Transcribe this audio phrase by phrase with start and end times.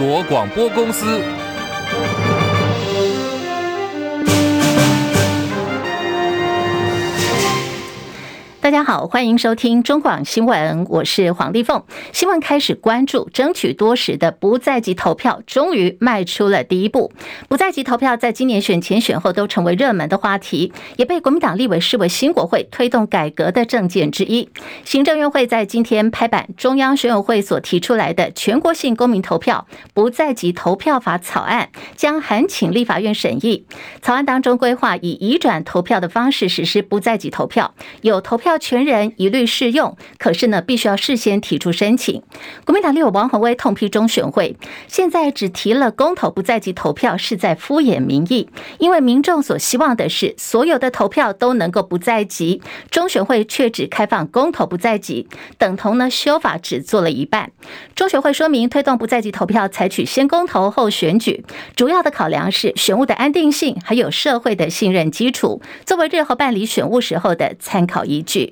[0.00, 1.39] 国广播公司。
[8.70, 11.82] 大家好，欢迎收听中广新闻，我是黄丽凤。
[12.12, 17.12] 新闻开始关注，争取多时的不在籍投票终于迈出了第一步。
[17.48, 24.48] 不在籍投票在今年选前选后都成为热门的话题，也被国民党立委视为新国会推动改革的政见之一。
[24.84, 33.66] 行政院会在今天拍板，中央选委会所提出来的全国性公民投票不在籍投票法草案，将函请立法院审议。
[34.00, 38.59] 草案当中规划以移转投票的方式实施不在籍投票，有投票。
[38.60, 42.22] 全人一律适用，可是呢，必须要事先提出申请。
[42.64, 48.48] 国民党立委王宏威痛批中选会现在只提了公投不在籍投票，是在敷衍民意。
[48.78, 55.26] 因为民众所希望的是所有的投票都能够不在籍，中选会却只开放公投不在籍，
[55.58, 57.50] 等同呢修法只做了一半。
[57.94, 68.49] 中选会说明推动不在籍投票，采取先公投后选举，主要的考量是选务的安定性，还有社会的信任基础，作为日后办理选务时候的参考依据。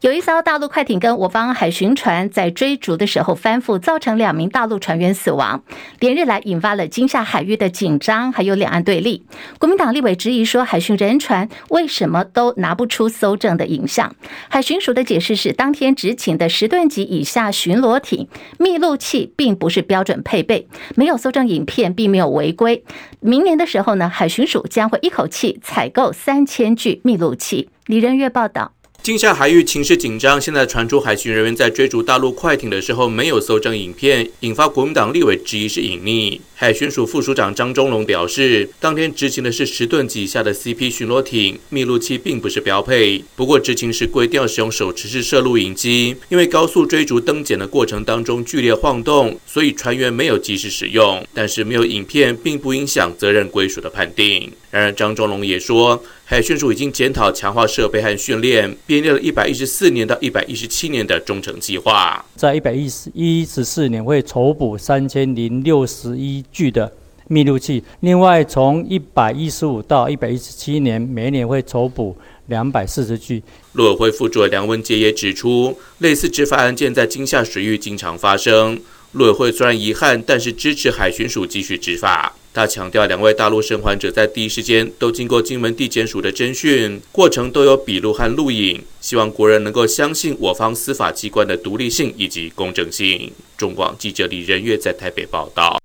[0.00, 5.62] 有一艘大陆快艇跟我方海巡船在追逐的时候翻覆，造成两名大陆船员死亡，
[6.00, 9.24] 连日来引发了金厦海域的紧张，还有两岸对立。
[9.58, 14.14] 国民党立委质疑说，海巡人船为什么都拿不出搜证的影像？
[14.48, 18.26] 海巡署的解释是，当天执勤的十吨级以下巡逻艇
[18.58, 22.84] 密录器并不是标准配备，没有搜证影片，并没有违规。
[23.20, 27.70] 明年的时候呢，海巡署将会一口气采购三千具密录器。
[27.86, 28.72] 李仁月报道。
[29.02, 36.38] 金厦海域情势紧张，现在传出海巡人员在追逐大陆快艇的时候没有搜证影片，引发国民党立委质疑是隐匿。
[36.54, 43.24] 海巡署副署长张忠龙表示，当天执勤的是十吨级以下的 CP 巡逻艇，密录器并不是标配。
[43.34, 51.26] 不过执勤时规定要使用手持式摄录影机，因为高速追逐登检的过程当中剧烈晃动，所以船员没有及时使用。
[51.34, 54.52] 但是没有影片并不影响责任归属的判定。
[54.70, 66.90] 然而张忠龙也说，海巡署已经检讨强化设备和训练，编列了一百一十四年到一百一十七年的忠诚计划，在一百一十一十四年会筹补三千零六十一具的
[67.28, 72.16] 密录器，另外从一百一十五到一百一十七年，每年会筹补
[72.46, 73.42] 两百四十具。
[73.72, 78.80] 陆委会副主委梁文杰也指出，类似执法案件在金厦水域经常发生。
[79.12, 82.34] 陆委会虽然遗憾，但是支持海巡署继续执法。
[82.54, 93.32] 他强调，两位大陆生还者在第一时间都经过金门地检署的侦讯，过程都有笔录和录影，希望国人能够相信我方司法机关的独立性以及公正性。
[93.56, 95.78] 中广记者李仁月在台北报道。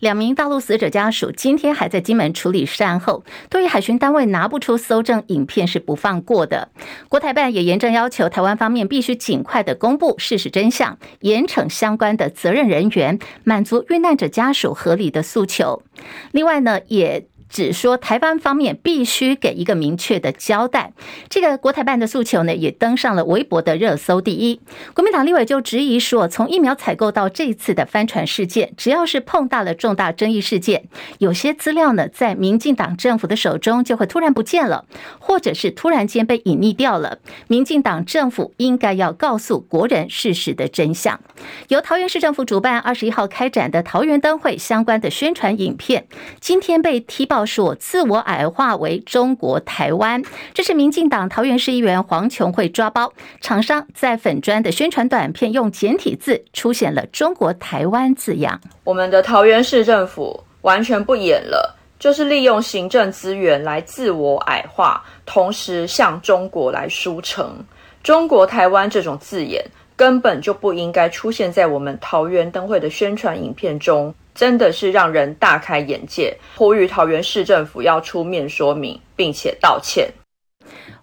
[0.00, 6.70] 两名大陆死者家属今天还在金门处理善后，对于海巡单位拿不出搜证影片是不放过的。
[7.08, 15.82] 国台办也严正要求台湾方面必须尽快的公布事实真相，严惩相关的责任人员，满足遇难者家属合理的诉求。
[16.32, 17.29] 另外呢，也。
[17.50, 20.92] 只说台湾方面必须给一个明确的交代，
[21.28, 24.60] 这个国台办的诉求呢，也登上了微博的热搜第一。
[24.94, 30.84] 国民党立委就质疑说，从疫苗采购到这次的帆船事件，只要是碰到了重大争议事件，
[31.18, 34.84] 有些资料呢，在民进党政府的手中就会突然不见了，
[35.18, 37.18] 或者是突然间被隐匿掉了。
[37.48, 41.20] 民进党政府应该要告诉国人事实的真相。
[41.66, 46.06] 由桃园市政府主办二十一号开展的桃园灯会相关的宣传影片，
[46.40, 47.39] 今天被踢爆。
[47.44, 50.22] 说自我矮化为中国台湾，
[50.54, 53.12] 这是民进党桃园市议员黄琼慧抓包。
[53.40, 58.60] 厂商在粉砖的宣传短片用简体字出现了“中国台湾”字样。
[58.84, 67.64] 我们的桃园市政府完全不演了，就是利用行政资源来自我矮化，同时向中国来输成
[68.02, 69.64] “中国台湾”这种字眼，
[69.96, 74.14] 根本就不应该出现在我们桃园灯会的宣传影片中。
[74.34, 80.08] 真的是让人大开眼界，呼吁桃园市政府要出面说明，并且道歉。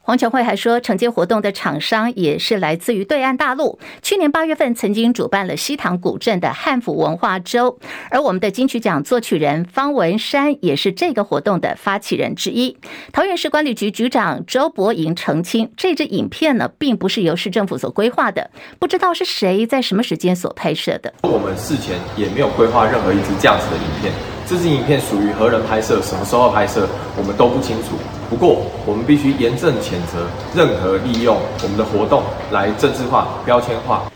[0.07, 3.77] 黄琼慧还说，承接活动的厂商也是来自于对岸大陆。
[4.01, 7.77] 去年八月份曾经主办了西塘古镇的汉服文化周，
[8.09, 12.77] 而我们的金曲奖作曲人方文山也是这个活动的发起人之一。
[13.11, 18.49] 桃园市管理局局长周伯莹澄清，这支影片呢，并不是由市政府所规划的，
[18.79, 21.13] 不知道是谁在什么时间所拍摄的。
[21.23, 24.13] 我们事前也没有规划任何一支这样子的影片，
[24.49, 27.97] 这支影片属于何人拍摄、什么时候拍摄，我们都不清楚。
[28.29, 34.09] 不过，我们必须严正谴责任何利用我们的活动来政治化、标签化。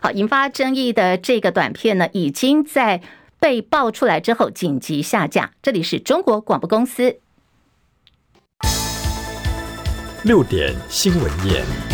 [0.00, 3.00] 好，引发争议的这个短片呢，已经在
[3.40, 5.50] 被爆出来之后紧急下架。
[5.60, 7.16] 这里是中国广播公司。
[10.22, 11.93] 六点新闻夜。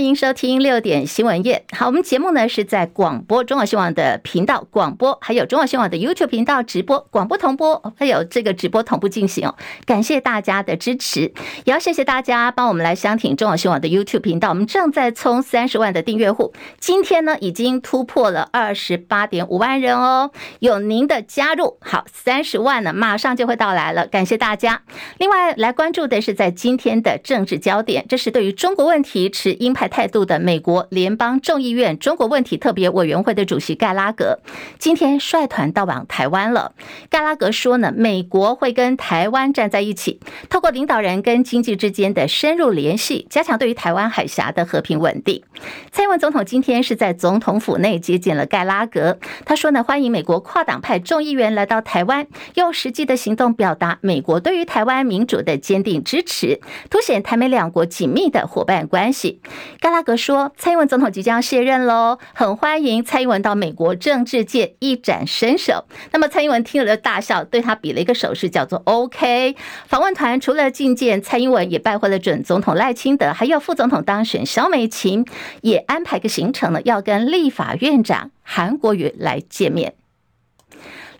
[0.00, 1.66] 欢迎收听六点新闻夜。
[1.76, 9.54] 好，我们节目呢是在广播中广新闻网的频道广播，还有中广新闻网的 YouTube 频道直播，广播同播，还有这个直播同步进行哦。
[9.84, 14.48] 感谢大家的支持，也要谢谢大家帮我们来相挺中广新闻网的 YouTube 频道。
[14.48, 20.30] 我们正在冲三十万的订阅户，今天呢已经突破了二十八点五万人哦。
[20.60, 24.06] 有您的加入，好，三十万呢马上就会到来了。
[24.06, 24.80] 感谢大家。
[25.18, 34.38] 另外来关注的是在今天的政治焦点，这是对于中国问题持鹰派态度的美国联邦众议院中国问题特别委员会的主席盖拉格，
[34.78, 36.72] 今天率团到访台湾了。
[37.10, 45.42] 盖拉格说呢，美国会跟台湾站在一起，透过领导人跟经济之间的深入联系，加强对于台湾海峡的和平稳定。
[45.90, 59.40] 蔡英文总统今天是在总统府内接见了盖拉格，他说呢，欢迎美国跨党派众议员来到台湾，用实际的行动表达美国对于台湾民主的坚定支持，凸显台美两国紧密的伙伴关系。
[59.80, 69.56] 盖拉格说：“蔡英文总统即将卸任喽，很欢迎蔡英文到美国政治界一展身手。”那么蔡英文听了就大笑，对他比了一个手势，叫做 “OK”。
[69.86, 75.24] 访问团除了觐见蔡英文，也拜会了准总统赖清德，还有副总统当选萧美琴，
[75.62, 79.94] 也安排个行程呢，要跟立法院长韩国瑜来见面。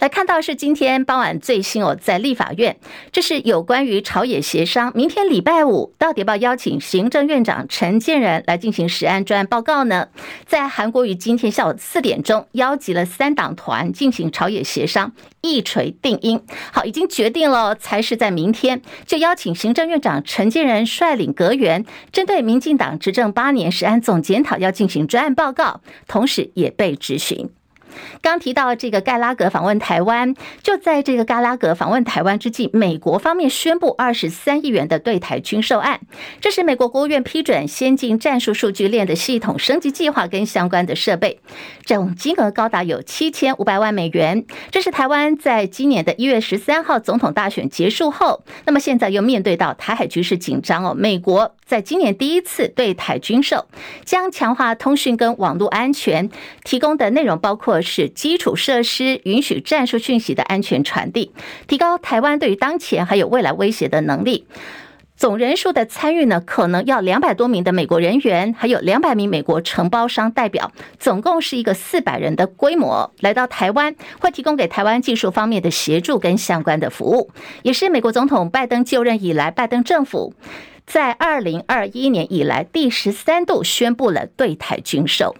[0.00, 2.78] 来看到是今天傍晚最新哦，在立法院，
[3.12, 4.90] 这是有关于朝野协商。
[4.94, 10.08] 明天礼拜五，到底要邀请行政院长陈建仁来进行实案专案报告呢？
[10.46, 15.12] 在韩国瑜今天下午四点钟邀集了三党团进行朝野协商，
[15.42, 16.40] 一锤定音。
[16.72, 27.50] 好，已经决定了，才是在明天就邀请行政院长陈建仁率领阁员，针对民进党执政八年实案总检讨要进行专案报告，同时也被质询。
[28.22, 36.00] 刚提到这个盖拉格访问台湾，就在这个盖拉格访问台湾之际，美国方面宣布二十三亿元的对台军售案，
[36.40, 41.40] 这是美国国务院批准先进战术数据链的系统升级计划跟相关的设备，
[41.84, 44.44] 总金额高达有七千五百万美元。
[44.70, 53.66] 这是台湾在今年的一月十三号总统大选结束后，那么现在又面对到台海局势紧张哦，美国在今年第一次对台军售，
[54.04, 56.28] 将强化通讯跟网络安全，
[56.62, 57.79] 提供的内容包括。
[57.82, 61.32] 是基础设施允许战术讯息的安全传递，
[61.66, 64.46] 提高台湾对于当前还有未来威胁的能力。
[65.16, 77.30] 总人数的参与呢，可能要两百多名的美国人员，还有两百名美国承包商代表，总共是一个四百人的规模来到台湾，会提供给台湾技术方面的协助跟相关的服务，
[77.62, 80.32] 也是美国总统拜登就任以来，拜登政府
[80.86, 85.36] 在二零二一年以来第十三度宣布了对台军售。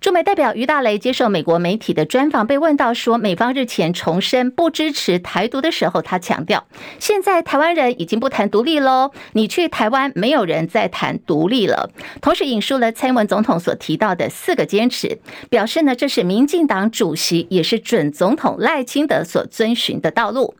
[0.00, 6.66] 驻美代表于大雷接受美国媒体的专访，被问到说美方日前重申不支持台独的时候，他强调，
[6.98, 11.90] 现在台湾人已经不谈独立喽，你去台湾没有人在谈独立了。
[12.20, 15.18] 同时引述了蔡英文总统所提到的四个坚持，
[15.48, 20.54] 表示呢，这是民进党主席也是准总统赖清德所遵循的道路。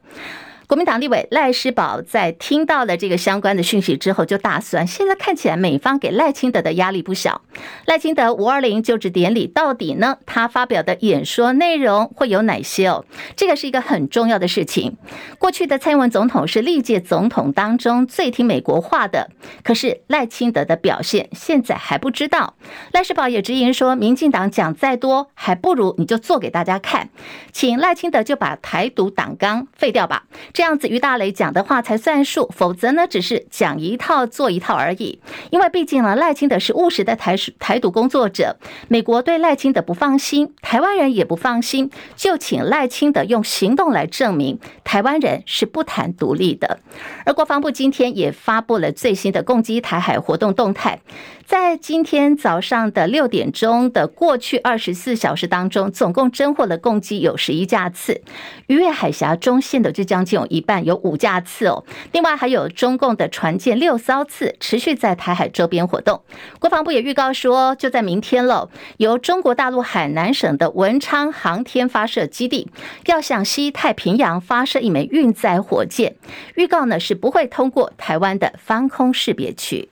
[0.67, 4.87] 国民党立委赖世宝在听到了这个相关的讯息之后，就大酸。
[4.87, 7.43] 现在看起来，美方给赖清德的压力不小。
[7.87, 10.17] 赖清德五二零就职典礼到底呢？
[10.25, 13.05] 他发表的演说内容会有哪些哦？
[13.37, 14.97] 这个是一个很重要的事情。
[15.39, 19.31] 过去的蔡英文总统是历届总统当中最听美国话的，
[19.63, 22.55] 可是赖清德的表现现在还不知道。
[22.93, 27.11] 赖世宝也直言说，民进党讲再多，还不如你就做给大家看，
[27.53, 30.25] 请赖清德就把台独党纲废掉吧。
[30.55, 35.19] 这样子，于大雷讲的话才算数，否则呢，只是讲一套做一套而已。
[35.51, 38.57] 因为毕竟呢，赖清德是务实的台台独工作者，
[38.87, 46.79] 美国对赖清德不放心，台湾人也不放心，就请赖清德用行动来证明台湾人是不谈独立的。
[47.27, 51.01] 而国防部今天也发布了最新的攻击台海活动动态。
[51.45, 58.23] 在今天早上的六点钟的过去二十四小时当中，总共侦获了共计有十一架次，
[58.69, 61.85] 逾越海峡中线的就将近一半，有五架次哦。
[62.13, 66.23] 另外还有中共的船舰六艘次持续在台海周边活动。
[66.59, 72.69] 国防部也预告说，就在明天喽，由中国大陆海南省的文昌航天发射基地
[73.07, 76.17] 要向西太平洋发射一枚运载火箭，
[76.57, 79.89] 预告呢是不会通过台湾的防空识别区。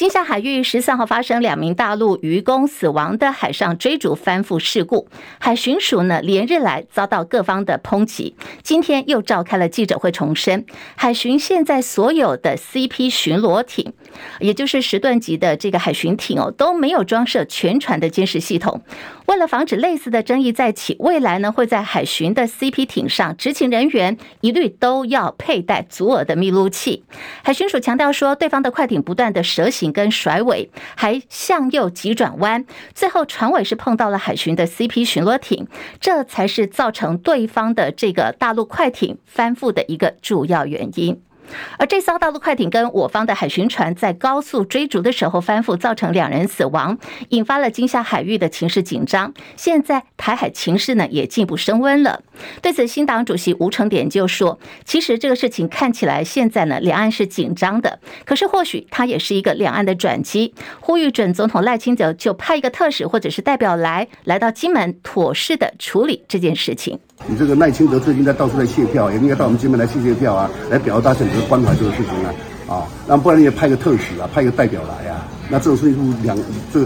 [0.00, 5.06] 金厦海域十三号发生两名大陆渔工死亡的海上追逐翻覆事故，
[5.38, 10.64] 海巡署呢连日来遭到各方的抨击，今天又召开了记者会，重申
[10.96, 13.92] 海巡现在所有的 CP 巡逻艇，
[14.38, 18.80] 也就是十吨级的这个海巡艇哦，都没有装设全船的监视系统。
[19.30, 27.04] 为了防止类似的争议再起，未来呢会在海巡的 CP 艇上，执勤人员一律都要佩戴足额的密录器。
[27.44, 35.68] 海巡署强调说，对方的快艇不断的蛇行跟甩尾，还向右急转弯，最后船尾是碰到了海巡的 CP 巡逻艇，
[36.00, 41.22] 这才是造成对方的这个大陆快艇翻覆的一个主要原因。
[41.78, 46.98] 而这艘大陆快艇跟我方的海巡船在高速追逐的时候翻覆，造成两人死亡，
[47.30, 49.32] 引发了金厦海域的情势紧张。
[49.56, 52.22] 现在台海情势呢也进一步升温了。
[52.62, 60.54] 对此，新党主席吴成典就说：“其实这个事情看起来现在呢两岸是紧张的，可是或许它也是一个两岸的转机。
[60.80, 76.36] 呼吁准总统赖清德就派一个特使或者是代表来来到金门，妥适的处理这件事情。”你这个赖清德最近在到处在谢票，也应该到我们金门来谢谢票啊，来表达整个关怀这个事情啊，啊，那不然你也派个特使啊，派个代表来啊，那这种事情就良
[76.72, 76.84] 这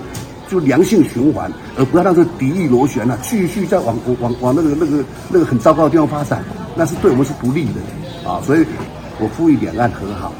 [0.49, 8.67] 就良性循环，而不要让这敌意螺旋啊，继续再往往往那个那个那个很糟糕的地方发展，那是对我们是不利的啊，所以
[9.19, 10.33] 我呼吁两岸和好。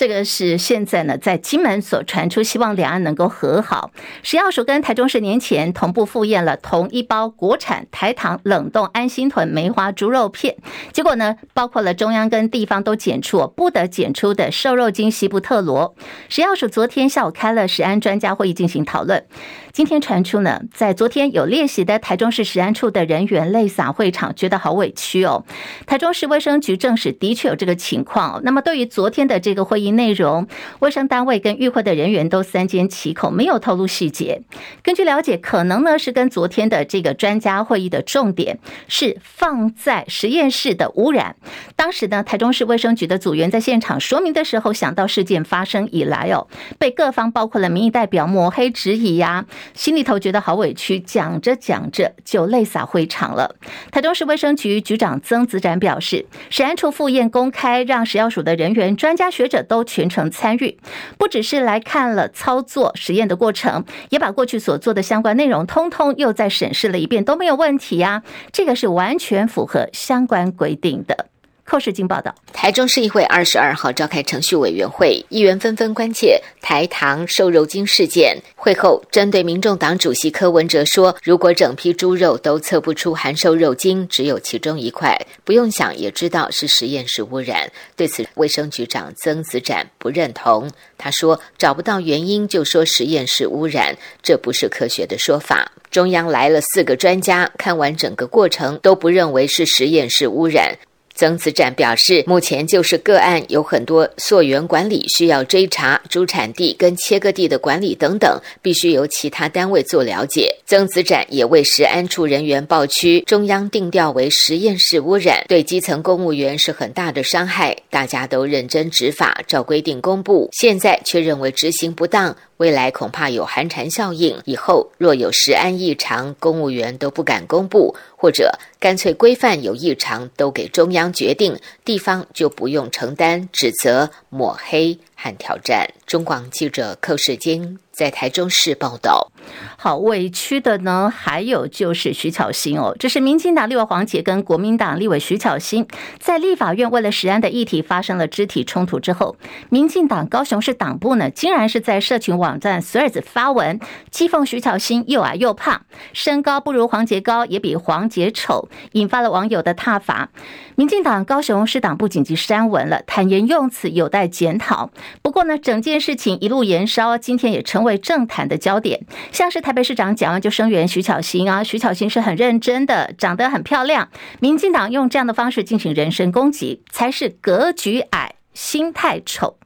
[0.00, 3.90] 这个是现在呢，在金门所传出，希望两岸能够和好。
[4.22, 10.56] 食药署跟台中市年前同步复验了同一包国产台糖冷冻安心屯梅花猪肉片，
[10.90, 15.94] 结果呢，包括了中央跟地方都检出不得检出的瘦肉精西布特罗。
[16.30, 19.26] 食药署昨天下午开了食安专家会议进行讨论。
[19.72, 25.44] 今天传出呢，在昨天有列席的台中市食安处的人员泪洒会场，觉得好委屈哦。
[25.86, 28.40] 台中市卫生局证实的确有这个情况。
[28.42, 30.46] 那么对于昨天的这个会议内容，
[30.80, 34.42] 卫生单位跟与会的人员都三缄其口，没有透露细节。
[34.82, 41.36] 根据了解，可能呢是跟昨天的这个专家会议的重点是放在实验室的污染。
[41.76, 46.46] 当时呢，台中市卫生局的组员在现场说明的时候，想到事件发生以来哦，
[46.78, 49.46] 被各方包括了民意代表抹黑质疑呀。
[49.74, 53.56] 心里头觉得好委屈，讲着讲着就泪洒会场了。
[53.90, 60.78] 台中市卫生局局长曾子展表示，食安处复验公开，让食药署的人员、专家学者都全程参与，
[61.18, 68.22] 不只是来看了操作实验的过程，也把过去所做的相关内容通通又再审视了一遍，都没有问题呀。
[68.52, 71.29] 这个是完全符合相关规定的。
[71.70, 78.36] 透视镜报道，台中市议会二十二号召开程序委员会，议员纷纷关切台糖瘦肉精事件。
[78.56, 90.68] 会后，针对民众党主席柯文哲说：“如果整批猪肉都测不出含瘦肉精，只有其中一块，不用想也知道是实验室污染。”对此，卫生局长曾子展不认同。
[90.98, 95.70] 他说：“找不到原因就说实验室污染，这不是科学的说法。
[95.88, 100.76] 中央来了四个专家，看完整个过程都不认为是实验室污染。”
[101.20, 110.56] 曾子展表示，目前就是个案有很多溯源管理需要追查，主产地跟切割地的管理等等，必须由其他单位做了解。
[110.64, 117.76] 曾子展也为食安处人员报区，中央定调为实验室污染，对基层公务员是很大的伤害。
[117.90, 122.34] 大家都认真执法，照规定公布，现在却认为执行不当。
[122.60, 135.88] 未来恐怕有寒蝉效应，以后若有食安异常，公务员都不敢公布，或者干脆规范有异常都给中央决定，地方就不用承担指责、抹黑和挑战。
[136.06, 137.78] 中广记者寇世金。
[137.92, 139.30] 在台中市报道，
[139.76, 145.86] 好委屈的呢，还有就是徐巧芯哦，这是民进党立委黄杰跟国民党立委徐巧芯
[146.18, 149.36] 在立法院为了食安的议题发生了肢体冲突之后，
[149.68, 153.80] 民进党高雄市党部呢，竟然是在社群网站 Threads 发文
[154.10, 160.30] 讥讽徐巧芯又矮又胖，身高不如黄杰高，也比黄杰丑，引发了网友的挞伐。
[160.76, 164.90] 民进党高雄市党部紧急删文了，坦言用词有待检讨。
[165.20, 169.04] 不过呢，整件事情一路延烧，今天也成为政坛的焦点。
[169.40, 174.06] 像是台北市长蒋万就声援徐巧芯啊，徐巧芯是很认真的，长得很漂亮。
[174.38, 179.56] 民进党用这样的方式进行人身攻击，才是格局矮、心态丑。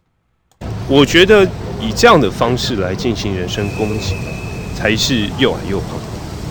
[0.87, 1.45] 我觉得
[1.81, 4.14] 以这样的方式来进行人身攻击，
[4.76, 5.99] 才是又矮又胖，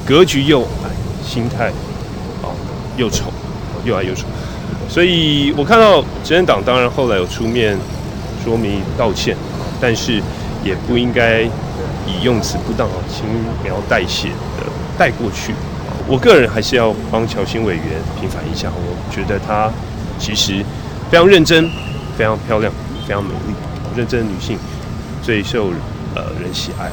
[0.06, 0.92] 格局又矮，
[1.26, 1.70] 心态
[2.42, 2.52] 啊
[2.98, 3.32] 又丑，
[3.86, 4.28] 又矮又丑。
[4.90, 7.78] 所以我看到执政党当然后来有出面
[8.44, 9.38] 说明道歉，
[9.80, 10.22] 但是
[10.62, 11.50] 也不应该
[12.08, 13.26] 以用词不当啊、轻
[13.64, 14.66] 描淡写的
[14.98, 15.54] 带过去。
[16.08, 17.84] 我个人还是要帮巧芯委员
[18.20, 19.72] 平反一下，我觉得她
[20.20, 20.64] 其实
[21.10, 21.70] 非常认真、
[22.18, 22.72] 非常漂亮、
[23.08, 23.54] 非常美丽，
[23.96, 24.58] 认真的女性
[25.22, 25.70] 最受
[26.14, 26.90] 呃人喜爱。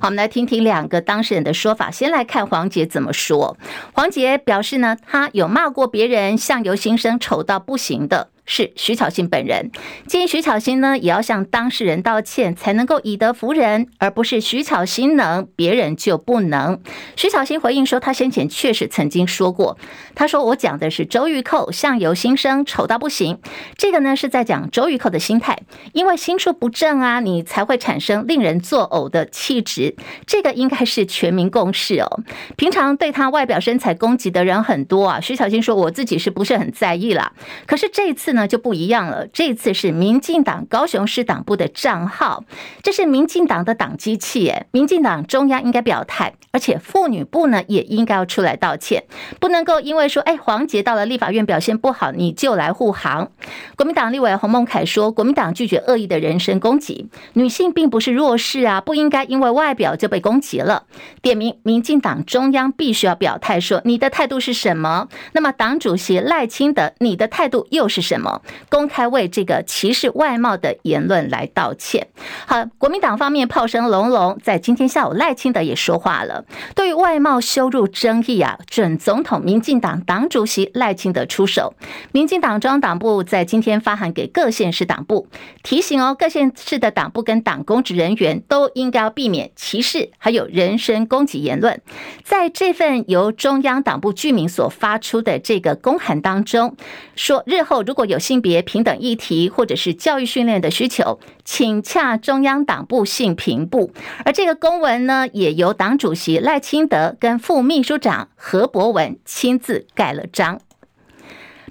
[0.00, 1.90] 好，我们来听听两个当事人的说法。
[1.90, 3.56] 先来看黄杰怎么说。
[3.92, 8.28] 黄杰表示呢，他有骂过别人相由心生、丑到不行的。
[8.48, 9.70] 是徐巧芯本人。
[10.06, 16.80] 建议徐巧芯呢，也要向当事人道歉，才能够以德服人，而不是徐巧芯能，别人就不能。
[17.14, 19.76] 徐巧芯回应说，他先前确实曾经说过，
[20.14, 23.38] 他说我讲的是周玉蔻相由心生，丑到不行。
[23.76, 25.58] 这个呢是在讲周玉蔻的心态，
[25.92, 29.94] 因为心术不正啊，你才会产生令人作呕的气质。
[30.26, 32.20] 这个应该是全民共识哦。
[32.56, 37.32] 平常对他外表身材攻击的人很多啊，徐巧芯说我自己是不是很在意啦？
[37.66, 42.44] 可是这次呢那就不一样了，这次是民进党高雄市党部的账号，
[42.84, 49.02] 这是民进党的党机器，诶，民进党中央应该表态，而且妇女部呢也应该要出来道歉，
[49.40, 53.32] 不能够因为说，哎，黄杰到了立法院表现不好，你就来护航。
[53.74, 60.84] 国民党立委洪孟楷说，国民党拒绝恶意的人身攻击，女性并不是弱势啊，不应该因为外表就被攻击了。
[61.20, 65.08] 点名民进党中央必须要表态，说你的态度是什么？
[65.32, 68.27] 那么党主席赖清德，你的态度又是什么？
[68.68, 72.06] 公开为这个歧视外貌的言论来道歉。
[72.46, 76.44] 好，国民党方面炮声隆隆，在今天下午赖清德也说话了，
[76.74, 81.74] 对于外貌羞辱争议啊，准总统民进党党主席赖清德出手。
[82.12, 85.28] 民进党中央党部在今天发函给各县市党部，
[85.62, 91.80] 提醒哦，各县市的党部跟党公职人员都应该要避免歧视，还有人身攻击言论。
[92.24, 96.76] 在这份由中央党部居民所发出的这个公函当中，
[97.14, 103.92] 说日后如果有性别平等议题或者是教育训练的需求，请洽中央党部性平部。
[104.24, 110.60] 而这个公文呢，也由党主席赖清德跟副秘书长何博文亲自盖了章。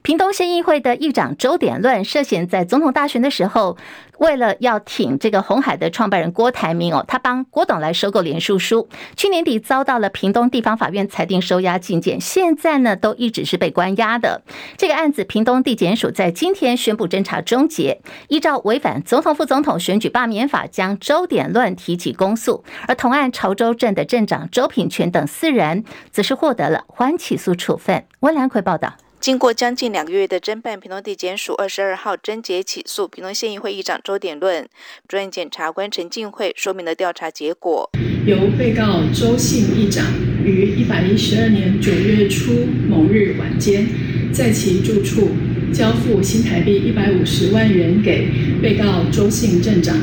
[0.03, 3.77] 屏东县议会的议长周典论涉嫌在总统大选的时候，
[4.19, 14.41] 为了要挺这个红海的创办人郭台铭哦，他帮郭董来收购连署书，去年底遭到了屏东地方法院裁定收押禁见，现在呢都一直是被关押的。
[14.77, 17.99] 这个案子，屏东地检署在今天宣布侦查终结，
[18.29, 28.05] 依照违反总统副总统选举罢免法，将周典论提起公诉，而同案潮州镇的镇长周品全等四人，则是获得了缓起诉处分。
[28.21, 28.93] 温兰奎报道。
[29.19, 34.67] 经过将近两个月的侦办，屏东地检署二十二号侦结起诉屏东县议会议长周典论，
[35.07, 37.89] 专案检察官陈进惠说明了调查结果。
[38.25, 40.05] 由被告周姓议长
[40.43, 43.87] 于一百一十二年九月初某日晚间，
[44.31, 45.29] 在其住处
[45.73, 48.29] 交付新台币一百五十万元给
[48.61, 49.97] 被告周姓镇长，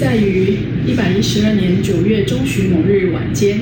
[0.00, 3.58] 在于一百一十二年九月中旬某日晚间，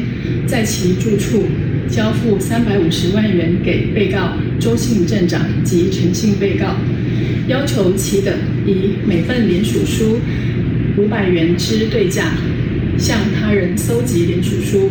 [0.46, 1.42] 在其住处。
[1.90, 6.76] 交付三百五十万元给被告周姓镇长及陈姓被告，
[7.48, 8.32] 要求其等
[8.66, 10.20] 以每份联署书
[10.98, 12.34] 五百元之对价，
[12.96, 14.90] 向他人搜集联署书。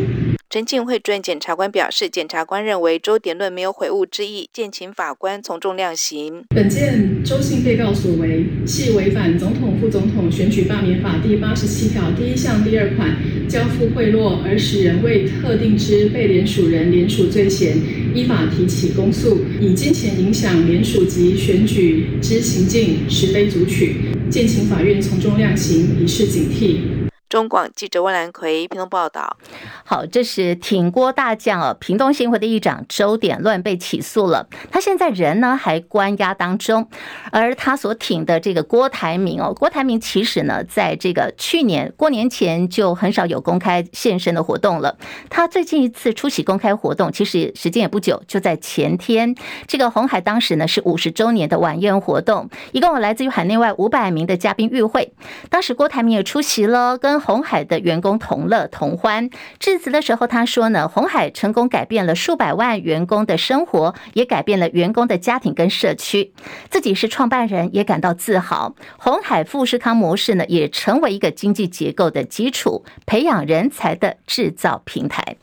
[0.58, 6.46] 陈进惠专案检察官表示，检察官认为周典论没有悔悟之意，建请法官从重量刑。
[6.50, 13.15] 本件周姓被告所为，系违反总统、副总统选举罢免法第八十七条第一项第二款，
[13.48, 17.78] 交付贿赂而使人为特定之被连署人连署罪嫌，
[18.15, 23.98] 依法提起公诉，以金钱影响连署及选举之行径，实非足取，
[24.32, 27.07] 建请法院从重量刑，以示警惕。
[27.29, 29.37] 中广记者温兰奎屏东报道。
[29.83, 36.87] 好，这是挺郭大将哦，屏东新会的议长周典乱被起诉了，他现在人呢还关押当中，
[37.31, 44.97] 而他所挺的这个郭台铭哦，郭台铭其实呢在这个去年过年前就很少有公开现身的活动了，
[45.29, 49.35] 他最近一次出席公开活动，其实时间也不久，就在前天，
[49.67, 55.13] 这个红海当时呢是五十周年的晚宴活动，一共有来自于海内外五百名的嘉宾与会，
[55.49, 59.30] 当时郭台铭也出席了，跟鸿海的员工同乐同欢。
[59.60, 66.34] 致辞的时候，他说呢，鸿海成功改变了数百万员工的生活，也改变了员工的家庭跟社区。
[66.69, 68.75] 自己是创办人，也感到自豪。
[68.97, 75.38] 鸿海富士康模式呢，也成为一个经济结构的基础，培养人才的制造平台。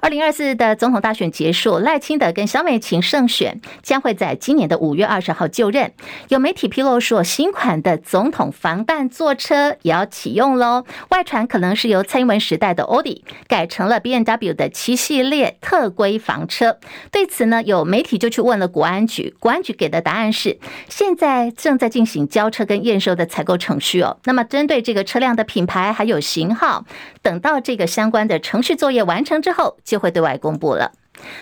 [0.00, 5.92] 二零二四的总统大选结束，赖清德跟萧美琴胜选，将会在今年的五月二十号就任。
[6.28, 10.84] 有媒体披露说，新款的总统防弹座车也要启用喽。
[11.10, 16.78] 外传可能是由蔡英文时代的欧迪改成了 BMW 的七系列特规房车。
[17.10, 20.58] 对此呢，有媒体就去问了国安局，国安局给的答案是，
[20.88, 24.18] 现在正在进行交车跟验收的采购程序哦。
[24.24, 26.84] 那么针对这个车辆的品牌还有型号，
[27.20, 30.92] 等到这个相关的程序作业完成之后，就会对外公布了。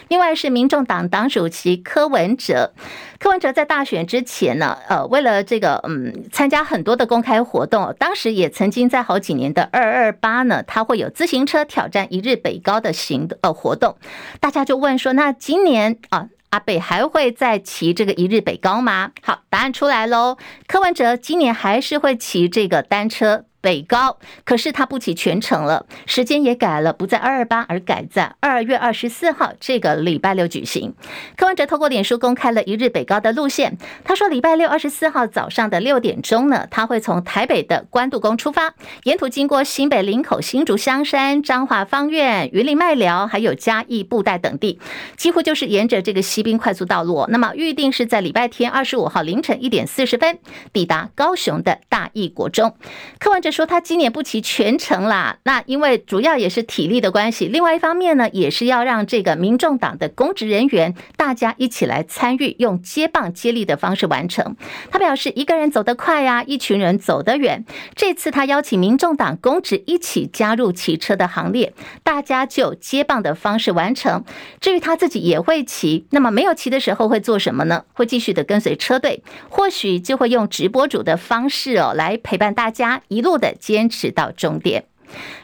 [0.08, 2.72] 另外是民众党党主席柯文哲，
[3.18, 13.96] 柯文哲在大选之前呢，呃，为了这个，嗯，参加很多的公开活动，当时也曾经在好几年的二二八呢，他会有自行车挑战一日北高的行呃活动，
[14.40, 16.28] 大家就问说，那今年啊？
[16.50, 19.10] 阿北还会再骑这个一日北高吗？
[19.20, 20.38] 好，答案出来喽。
[20.68, 23.45] 柯文哲今年还是会骑这个单车。
[23.66, 30.94] 北高，可是他不起全程了，时间也改了，不在二二八，而改在二月二十四号这个礼拜六举行。
[31.36, 44.78] 柯文哲透过脸书公开了一日北高的路线，他说礼拜六二十四号早上的六点钟呢，他会从台北的关渡宫出发，沿途经过新北林口、新竹香山、彰化芳苑、云林麦寮，还有嘉义布袋等地，
[45.16, 47.26] 几乎就是沿着这个西滨快速道路。
[47.30, 50.38] 那么预定是在礼拜天二十五号凌晨一点四十分
[50.72, 52.76] 抵达高雄的大义国中。
[53.18, 53.55] 柯文哲。
[53.56, 64.56] 说他今年不骑全程啦，那因为主要也是体力的关系，另外一方面呢，也是要让这个民众党的公职人员大家一起来参与，用接棒接力的方式完成。
[64.90, 67.64] 他表示，一个人走得快呀，一群人走得远。
[67.94, 74.22] 这次他邀请民众党公职一起加入骑车的行列，大家就接棒的方式完成。
[74.60, 77.84] 至于他自己也会骑，那么没有骑的时候会做什么呢？
[77.94, 83.54] 会继续的跟随车队，或许就会用直播主的方式哦，来陪伴大家一路的。
[83.58, 84.84] 坚持到终点。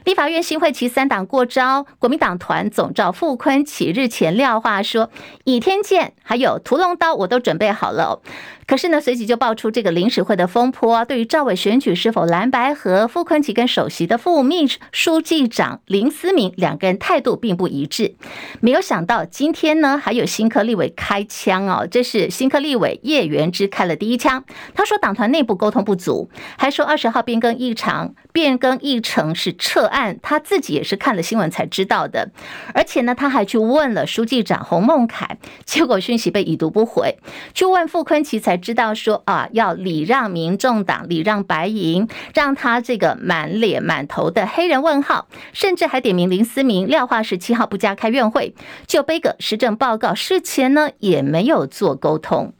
[0.04, 5.10] 立法院新会期三党过招，国民党团总召傅昆起日前撂话说
[5.44, 8.20] ：“倚天剑还有屠龙刀我都准备好了。”
[8.66, 11.04] 可是呢，随即就爆出这个临时会的风波。
[11.04, 18.14] 对于赵伟选举是否蓝白合，傅昆萁跟首席的副秘书记长林思明两个人态度并不一致。
[18.60, 24.44] 没有想到今天呢，还有新科立委开枪哦，这是新科立委叶元之开了第一枪。
[24.74, 32.30] 他说党团内部沟通不足，还说二十号变更议场、变更议程是撤案，他自己也是看了新闻才知道的。
[32.72, 37.18] 而且呢，他还去问了书记长洪孟楷，结果讯息被已读不回。
[37.52, 38.51] 去问傅昆萁才。
[38.52, 48.54] 才知道说啊，要礼让民众党，礼让白银，让他这个满脸满头的黑人问号，甚至还点名林思明，廖化十七号不加开院会，
[48.86, 52.52] 就背个施政报告，事前呢也没有做沟通。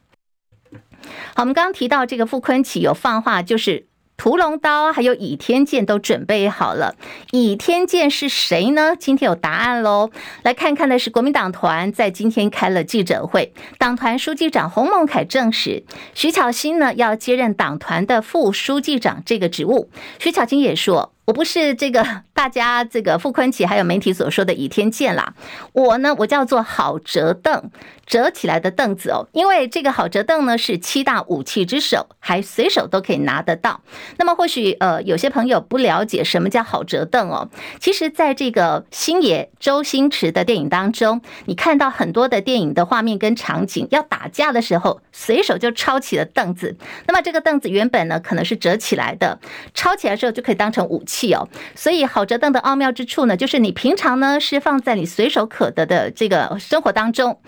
[1.35, 3.92] 好，我们刚刚提到这个傅昆萁有放话，就是。
[4.15, 6.95] 屠龙刀还有倚天剑都准备好了，
[7.31, 8.95] 倚天剑是谁呢？
[8.97, 10.11] 今天有答案喽！
[10.43, 19.89] 来看看的是国民党团在今天开了记者会，党团书记长洪孟楷证实，徐巧芯呢要接任党团的副书记长这个职务。
[20.19, 21.11] 徐巧芯也说。
[21.25, 25.33] 我不是这个大家这个傅崐萁还有媒体所说的倚天剑啦，
[25.71, 27.71] 我呢我叫做好折凳，
[28.05, 33.81] 折起来的凳子哦，因为这个好折凳呢是七大武器之首，还随手都可以拿得到。
[34.17, 46.75] 那么或许呃有些朋友不了解什么叫好折凳哦，其实在这个星爷周星驰的电影当中，你看到很多的电影的画面跟场景，要打架的时候随手就抄起了凳子，
[47.07, 49.39] 那么这个凳子原本呢可能是折起来的，
[49.73, 51.33] 抄起来之后就可以当成武器。
[51.33, 57.39] 哦，所以好折凳的奥妙之处呢，就是你平常呢是放在你随手可得的这个生活当中，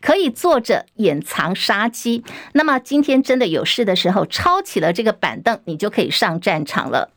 [0.00, 2.24] 可以坐着掩藏杀机。
[2.52, 7.10] 那么今天真的有事的时候，抄起了这个板凳，你就可以上战场了。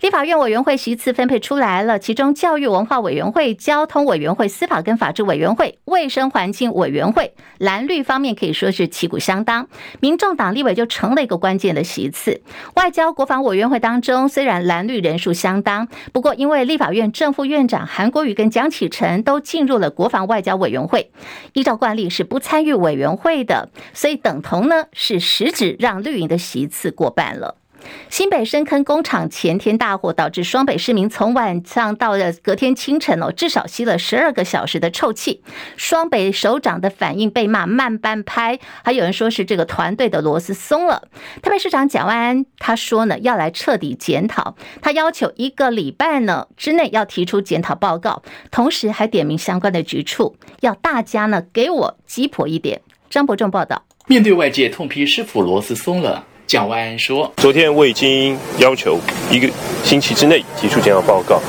[0.00, 9.68] 立法院委员会席次分配出来了，其中教育文化委员会、交通委员会、司法跟法制委员会、卫生环境委员会，蓝绿方面可以说是旗鼓相当。
[10.00, 12.40] 民众党立委就成了一个关键的席次。
[12.74, 21.10] 外交国防委员会当中，虽然蓝绿人数相当，不过因为立法院正副院长韩国瑜跟蒋启臣都进入了国防外交委员会，
[21.52, 27.59] 依照惯例是不参与委员会的，所以等同呢是实质让绿营的席次过半了。
[28.08, 35.42] 新北深坑工厂前天大火，导致双北市民从晚上到了隔天清晨哦，至少吸了十二个小时的臭气。
[35.76, 41.08] 双北首长的反应被骂慢半拍，还有人说是这个团队的螺丝松了。
[41.42, 52.80] 台北市长蒋万安他说呢，要来彻底检讨，他要求一个礼拜呢之内要提出检讨报告，同时还点名相关的局处，要大家呢给我鸡婆一点。
[53.08, 56.26] 张伯仲报道，面对外界痛批师傅螺丝松了。
[56.50, 58.98] 蒋万安说：“昨天我已经要求
[59.30, 59.48] 一个
[59.84, 61.40] 星期之内提出检讨报告，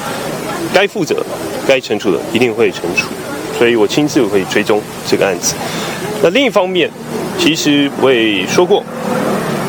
[0.71, 1.25] 该负责、
[1.67, 3.07] 该惩处的一定会惩处，
[3.57, 5.55] 所以我亲自会追踪这个案子。
[6.21, 6.87] 那另一方面，
[7.39, 8.83] 其实我也说过，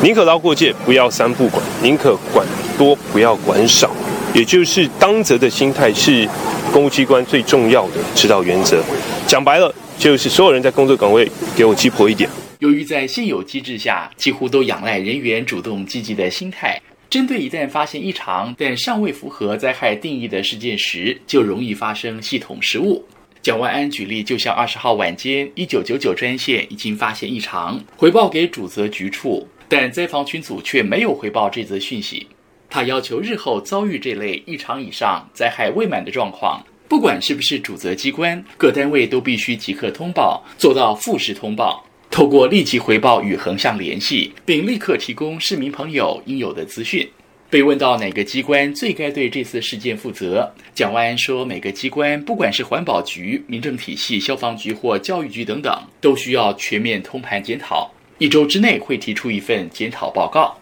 [0.03, 2.45] 宁可捞过界，不要三不管，宁可管
[2.77, 3.89] 多，不要管少，
[4.35, 6.29] 也就是当责的心态是
[6.71, 8.83] 公务机关最重要的指导原则。
[9.25, 12.29] 讲白了，就是所有人在工作岗位给我鸡婆一点。”
[12.63, 23.03] 由于在现有机制下，几乎都仰赖人员主动积极的心态，针对一旦发现异常但尚未符合灾害定义的事件时，就容易发生系统失误。
[23.41, 32.25] 蒋万安举例，就像二十号晚间一九九九专线已经发现异常，回报给主责局处，但灾防群组却没有回报这则讯息。
[32.69, 47.09] 他要求日后遭遇这类异常以上灾害未满的状况，不管是不是主责机关，各单位都必须即刻通报，做到复时通报，透过立即回报与横向联系，并立刻提供市民朋友应有的资讯。
[47.49, 60.55] 被问到哪个机关最该对这次事件负责，蒋万安说：“每个机关，不管是环保局、民政体系、消防局或教育局等等，都需要全面通盘检讨，一周之内会提出一份检讨报告。”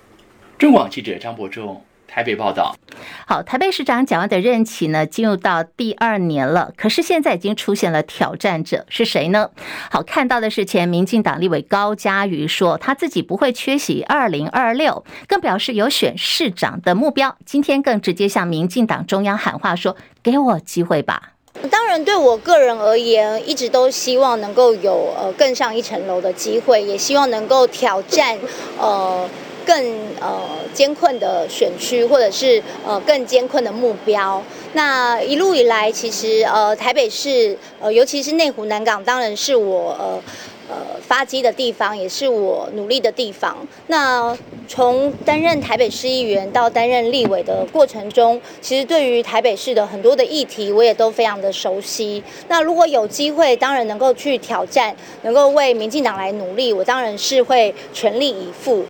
[0.58, 1.84] 中广记者张伯仲。
[2.14, 2.76] 台北报道，
[3.26, 6.74] 好，台北市长蒋万的任期呢，进入到第二年了。
[6.76, 9.50] 可是现在已经出现了挑战者，是谁呢？
[9.90, 17.38] 好，看到的是前民进党立委高嘉瑜说，他自己不会缺席二零二六，更表示有选市长的目标。
[17.46, 21.32] 今天更直接向民进党中央喊话说：“给我机会吧。”
[21.72, 28.38] 当然，对我个人而言，一直都希望能够有呃更上一层楼的机会，也希望能够挑战
[28.78, 29.30] 呃。
[29.66, 29.76] 更
[30.20, 30.42] 呃
[30.74, 34.42] 艰困的选区，或者是呃更艰困的目标。
[34.74, 40.22] 那一路以来，其实呃台北市呃尤其是内湖南港，当然是我呃
[40.70, 43.58] 呃发迹的地方，也是我努力的地方。
[43.88, 44.38] 那
[44.70, 52.24] 从担任台北市议员到担任立委的过程中，其实对于台北市的很多的议题，我也都非常的熟悉。
[52.48, 58.86] 那如果有机会，当然能够去挑战，能够为民进党来努力，我当然是会全力以赴。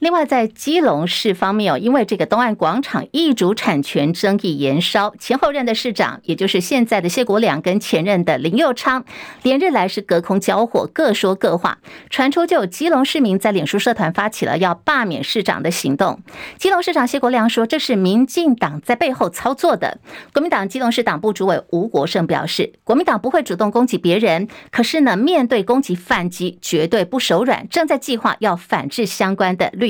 [0.00, 9.04] 另外，在基隆市方面哦，因为这个东岸广场易主产权争议延烧，前后任的市长，也就是现在的谢国梁跟前任的林佑昌，
[9.42, 11.80] 连日来是隔空交火，各说各话。
[12.08, 16.22] 传出就有基隆市民在脸书社团发起了要罢免市长的行动。
[16.56, 19.98] 基隆市长谢国梁说，这是民进党在背后操作的。
[20.32, 29.89] 国民党基隆市党部主委吴国胜表示，国民党不会主动攻击别人，可是呢，面对攻击反击绝对不手软，正在计划要反制相关的律。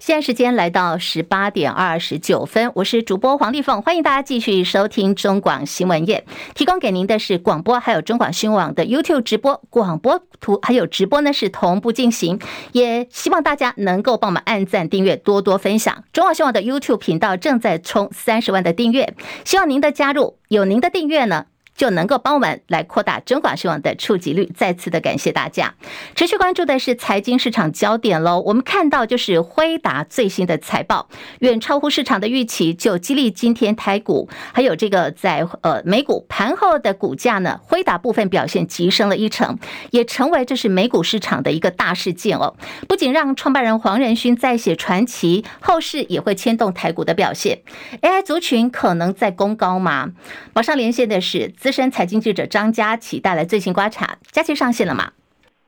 [0.00, 12.40] 现在时间来到十八点二十九分，我是主播黄丽凤，欢迎大家继续收听中广新闻业，提供给您的是广播，还有中广新闻网的 YouTube 直播，广播图还有直播呢是同步进行，
[12.72, 16.02] 也希望大家能够帮我们按赞、订阅、多多分享。
[16.14, 19.12] 中广新闻网的 YouTube 频道正在冲三十万的订阅，
[19.44, 21.44] 希望您的加入，有您的订阅呢，
[21.80, 25.72] 就能够帮我们来扩大中广新闻网的触及率，再次的感谢大家。
[26.14, 28.42] 持续关注的是财经市场焦点喽。
[28.44, 39.58] 我们看到就是辉达最新的财报远超乎市场的预期，就激励今天台股还有这个在呃美股盘后的股价呢，辉达部分表现急升了一成，
[39.90, 42.54] 也成为这是美股市场的一个大事件哦。
[42.86, 47.60] 不仅让创办人黄仁勋再写传奇，后市也会牵动台股的表现。
[48.02, 50.10] AI 族群可能在攻高吗？
[50.52, 55.12] 马上连线的是资深财经记者张佳琪带来最新观察，佳琪上线了吗？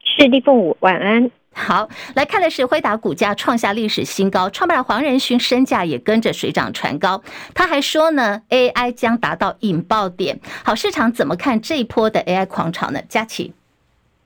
[0.04, 1.30] 是立凤，晚安。
[1.54, 7.22] 好，来看的是辉达股价创下历史新高，创办人黄仁勋身价也跟着水涨船高。
[7.54, 10.40] 他还说呢，AI 将达到引爆点。
[10.64, 13.00] 好，市场怎么看这一波的 AI 狂潮呢？
[13.08, 13.52] 佳琪。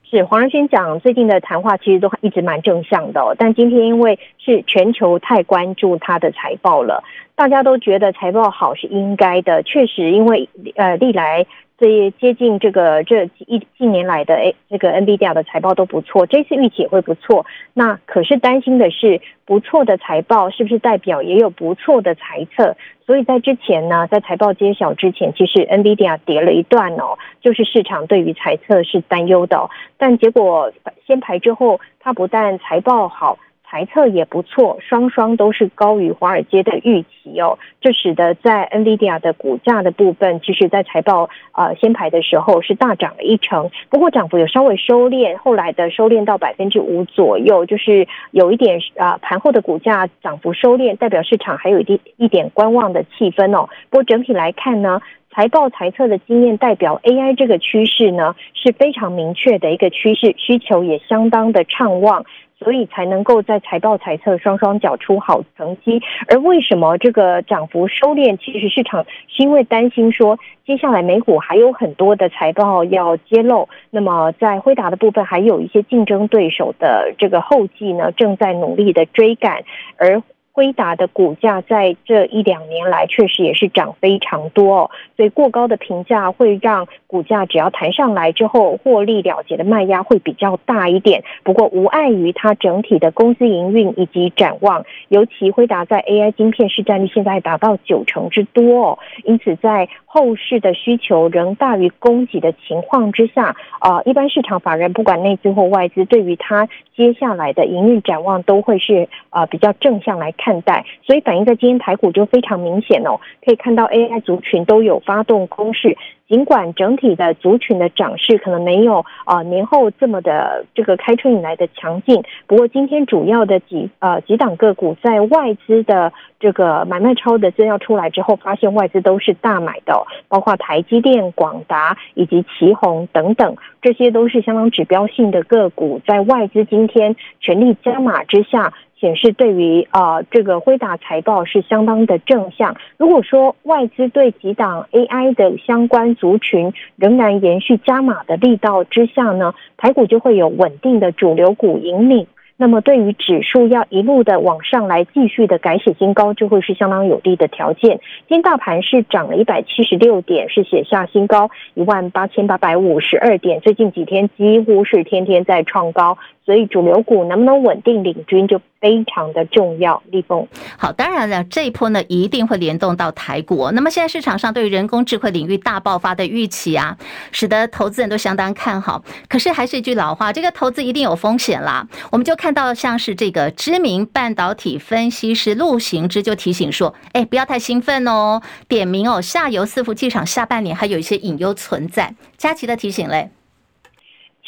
[0.09, 7.03] 是黄仁勋讲最近的谈话其实都一直蛮正向的，哦，但今天因为是全球太关注他的财报了，
[7.35, 9.61] 大家都觉得财报好是应该的。
[9.63, 11.45] 确实，因为呃历来。
[11.79, 17.45] 所以接近这个这一近年来的诶，这个 NVIDIA 的财报都不错，这次预期也会不错。
[17.75, 22.75] 那可是担心的是，不错的财报是不是代表也有不错的财测？
[23.05, 29.69] 所以在之前呢，在财报揭晓之前，其实 NVIDIA 跌了一段哦，就是市场对于财测是担忧的哦。
[29.99, 30.73] 但结果
[31.05, 33.37] 先排之后，它不但财报好。
[33.77, 53.69] 财测也不错，双双都是高于华尔街的预期哦，这使得在 NVIDIA 的股价的部分，其实在财报呃先排的时候是大涨了一成，不过涨幅有稍微收敛，后来的收敛到百分之五左右，就是有一点啊盘后的股价涨幅收敛，代表市场还有一点一点观望的气氛哦。
[53.91, 62.25] 不过整体来看呢，财报财测的经验代表 AI 这个趋势呢是非常明确的一个趋势，需求也相当的畅旺。
[62.59, 68.37] 所以才能够在财报财测双双缴出好成绩，而为什么这个涨幅收敛？
[68.37, 79.63] 其实市场是因为担心说，接下来美股还有很多的财报要揭露，那么在辉达的部分，还有一些竞争对手的这个后继呢，正在努力的追赶，
[79.97, 80.21] 而
[80.57, 91.23] 辉达的股价在这一两年来确实也是涨非常多哦，所以过高的评价会让股价只要弹上来之后获利了结的卖压会比较大一点。
[91.43, 115.97] 不过无碍于它整体的公司营运以及展望，尤其辉达在 AI 晶片市占率现在达到九成之多哦，因此在后市的需求仍大于供给的情况之下，呃，一般市场法人不管内资或外资，对于它接下来的营运展望都会是呃比较正向来看看待，所以反映在今天台股就非常明显哦，可以看到 AI 族群都有发动攻势。
[116.29, 138.73] 尽管整体的族群的涨势可能没有啊、年后这么的这个开春以来的强劲，不过今天主要的几呃几档个股在外资的这个买卖超的资料出来之后，发现外资都是大买的，包括台积电、广达以及旗红等等，这些都是相当指标性的个股，在外资今天全力加码之下。
[138.99, 142.75] 显示对于啊这个辉达财报是相当的正向。
[142.97, 152.27] 如果说外资对几档 AI 的相关族群仍然延续加码的力道之下呢，台股就会有稳定的主流股引领。
[152.59, 157.99] 那么对于指数要一路的往上来继续的改写新高，就会是相当有利的条件。
[158.27, 163.61] 今天大盘是涨了一百七十六点，是写下新高一万八千八百五十二点。
[163.61, 166.17] 最近几天几乎是天天在创高。
[166.47, 170.01] 所以主流股能不能稳定领军就非常的重要。
[170.11, 173.69] 立峰，好，当然了，这一波呢一定会联动到台股。
[173.71, 176.97] 那么现在市场上对于人工智慧领域大爆发的预期啊，
[177.33, 179.03] 使得投资人都相当看好。
[179.27, 181.85] 可是还是一句老话，这个投资一定有风险啦。
[182.13, 192.15] 我们就看到像是这个知名半导体分析师陆行之就提醒说，哎，不要太兴奋哦，点名哦，下游伺服器厂下半年还有一些隐忧存在。
[192.37, 193.31] 佳琪的提醒嘞。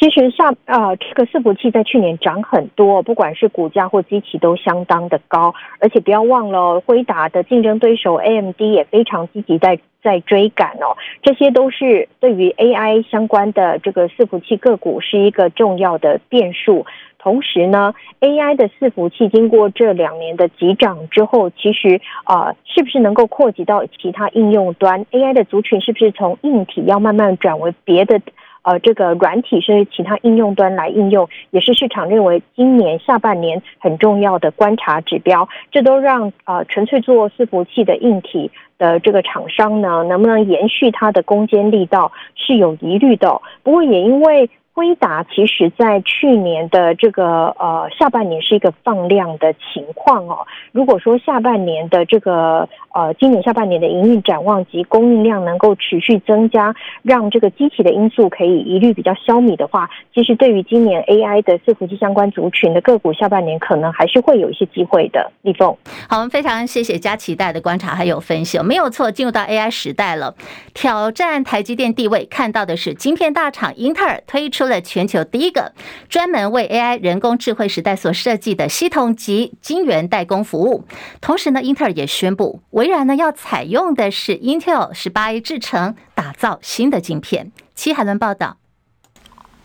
[0.00, 16.86] 其实下啊，这个伺服器在去年涨很多，不管是股价或基期都相当的高，而且不要忘了，辉达的竞争对手 AMD 也非常积极在在追赶哦，这些都是对于 AI 相关的这个伺服器个股是一个重要的变数。
[17.18, 28.18] 同时呢，AI 的伺服器经过这两年的急涨之后，其实啊，是不是能够扩及到其他应用端？AI 的族群是不是从硬体要慢慢转为别的？
[28.62, 35.48] 呃，这个软体是其他应用端来应用，也是市场认为今年下半年很重要的观察指标。
[35.70, 43.40] 这都让呃纯粹做伺服器的硬体的这个厂商呢，能不能延续它的攻坚力道是有疑虑的。
[43.62, 44.48] 不过也因为。
[44.80, 50.38] 辉达其实在去年的这个呃下半年是一个放量的情况哦。
[50.72, 65.30] 如果说下半年的这个呃今年下半年的营运展望及供应量能够持续增加，让这个机体的因素可以一律比较消弭的话，其实对于今年 AI 的伺服器相关族群的个股，下半年可能还是会有一些机会的。
[65.42, 65.76] 立凤，
[66.08, 70.34] 好，我们非常谢谢佳琪带的观察还有分析，没有错，进入到 AI 时代了，
[70.72, 74.69] 挑战台积电地位，看到的是晶片大厂英特尔推出。
[74.70, 75.74] 了全球第一个
[76.08, 80.86] 专门为 AI 人工智慧时代所设计的系统级晶圆代工服务。
[81.20, 87.52] 同时呢，英特尔也宣布，微软呢要采用的是 Intel 十八 A 制程，打造新的晶片。
[87.74, 88.56] 齐海伦报道。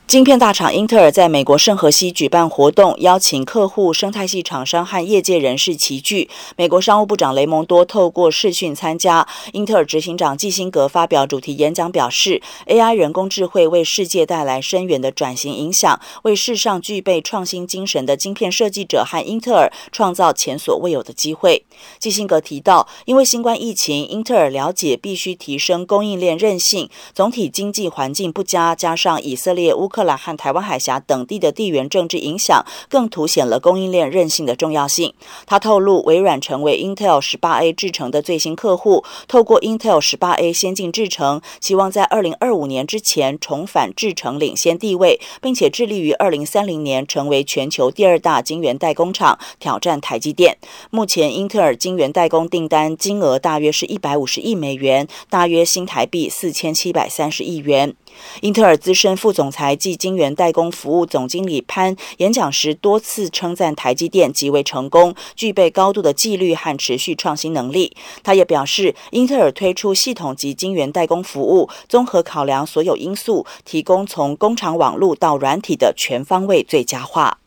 [0.08, 6.30] 晶片大厂英特尔在美国圣荷西举办活动，邀请客户、生态系厂商和业界人士齐聚。
[6.56, 9.28] 美国商务部长雷蒙多透过视讯参加。
[9.54, 21.66] 英特尔执行长基辛格发表主题演讲，表示：“AI 人工智慧为世界带来深远的转型影响，为世上具备创新精神的晶片设计者和英特尔创造前所未有的机会。”
[21.98, 35.14] 基辛格提到，因为新冠疫情，英特尔了解必须提升供应链韧性，总体经济环境不佳，加上以色列乌克克兰和台湾海峡等地的地缘政治影响，更凸显了供应链韧性的重要性。
[35.46, 50.58] 他透露，微软成为 Intel 18A 制程的最新客户，透过 Intel 18A 先进制程，希望在2025年之前重返制程领先地位，并且致力于2030年成为全球第二大晶圆代工厂，挑战台积电。
[50.90, 57.96] 目前，英特尔晶圆代工订单金额大约是一百五十亿美元，大约新台币四千七百三十亿元。
[58.42, 67.96] 英特尔资深副总裁暨晶圆代工服务总经理潘演讲时多次称赞台积电极为成功，具备高度的纪律和持续创新能力。
[68.24, 77.40] 他也表示，英特尔推出系统级晶圆代工服务，综合考量所有因素，提供从工厂网络到软体的全方位最佳化。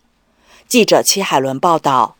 [0.67, 2.18] 记者戚海伦报道。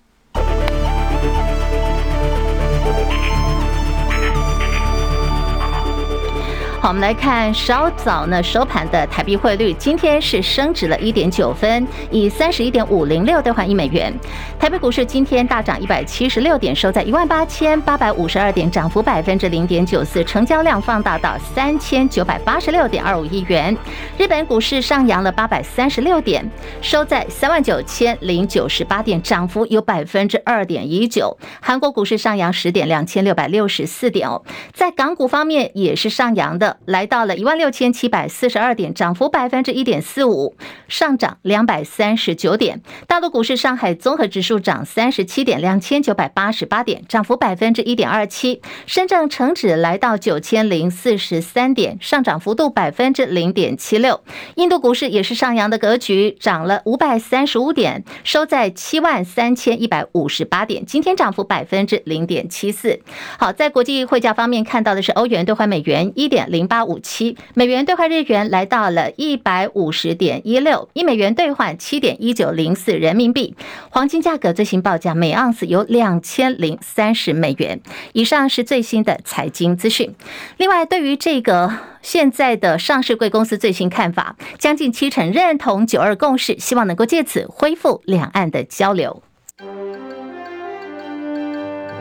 [6.81, 14.15] 好，我们来看稍早呢收盘的台币汇率，今天是升值了一点九分，以三十一点五零六兑换一美元。
[14.61, 23.77] 台北股市今天大涨一百七十六点，收在一万八千八百五十二点，涨幅百分之零点九四，成交量放大到三千九百八十六点二五亿元。
[24.17, 26.49] 日本股市上扬了八百三十六点，
[26.81, 31.37] 收在三万九千零九十八点，涨幅有百分之二点一九。
[31.61, 34.45] 韩国股市上扬十点，两千六百六十四点哦。
[34.73, 36.68] 在港股方面也是上扬的。
[36.85, 40.55] 来到了一万六千七百四十二点，涨幅百分之一点四五，
[40.87, 42.81] 上涨两百三十九点。
[43.07, 48.63] 大陆股市，上海综合指数涨三十七点，两千九百八十八点，涨幅百分之一点二七。
[48.87, 54.21] 深圳成指来到九千零四十三点，上涨幅度百分之零点七六。
[54.57, 63.01] 印度股市也是上扬的格局，涨了五百三十五点，收在七万三千一百五十八点，今天涨幅百分之零点七四。
[63.39, 66.58] 好，在国际汇价方面看到的是欧元兑换美元一点零。
[66.59, 73.55] 零八五七美元兑换日元来到了一百五十点一六，一美元兑换七点一九零四人民币。
[73.91, 77.81] 黄金价格最新报价每盎司有两千零三十美元。
[78.13, 80.13] 以上是最新的财经资讯。
[80.57, 89.23] 另外，对于这个现在的上市贵公司最新看法，将近七成认同九二共识，希望能够借此恢复两岸的交流。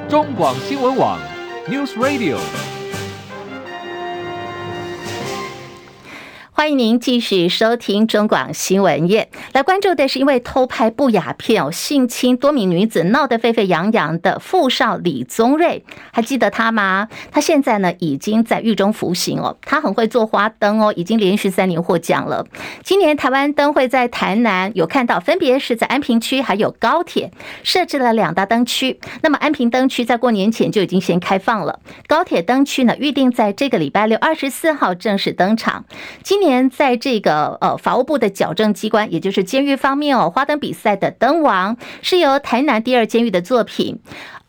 [0.09, 1.19] 中广新闻网
[1.69, 2.37] News Radio。
[6.57, 17.09] 欢迎您继续收听中广新闻业，来关注的是因为偷拍不雅片，性侵多名女子闹得沸沸扬扬的富少李宗瑞，还记得他吗？
[17.31, 22.43] 他现在呢已经在狱中服刑哦，他很会做花灯哦，已经连续三年获奖了。
[22.83, 27.31] 今年台湾灯会在台南有看到，分别是在安平区还有高铁
[27.61, 28.99] 设置了两大灯区。
[29.21, 35.85] 那么安平灯区在过年前就已经先开放了，高铁灯区呢预定在这个礼拜六二十四号正式登场。
[36.23, 36.46] 今年。
[36.47, 43.99] 年在这个呃法务部的矫正机关，也就是监狱方面哦，花灯比赛的灯王是由台南第二监狱的作品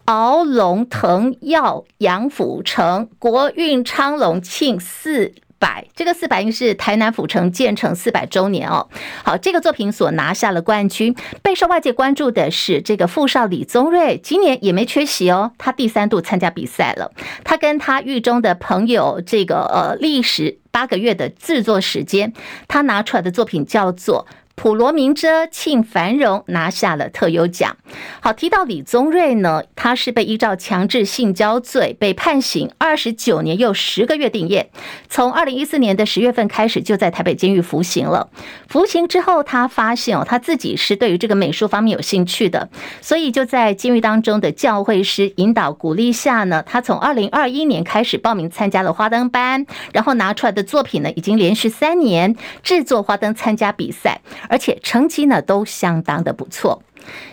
[0.06, 8.88] 鳌龙腾耀杨府城国运昌隆庆四百，这个四百应是台南府城建成四百周年哦。
[9.24, 17.10] 好，这个作品所拿下了冠军，备受外界关注的是这个富少李宗瑞，今年也没缺席哦，他第三度参加比赛了，
[17.44, 20.58] 他跟他狱中的朋友这个呃历时。
[20.70, 22.32] 八个月的制作时间，
[22.68, 24.28] 他拿出来的作品叫做。
[24.58, 27.76] 普罗明遮庆繁荣拿下了特优奖。
[28.18, 34.66] 好，提到李宗瑞呢，他是被依照强制性交罪被判刑二十九年又十个月定谳。
[35.08, 38.30] 从二零一四年的十月份开始，就在台北监狱服刑了。
[38.66, 42.68] 服刑之后，他发现哦，他自己是对于这个美术方面有兴趣的，
[43.00, 52.34] 所以就在监狱当中的教会师引导鼓励下呢，他从二零二一年开始报名参加了花灯班，然后拿出来的作品呢，已经连续三年
[52.64, 54.20] 制作花灯参加比赛。
[54.48, 56.82] 而且成绩呢都相当的不错。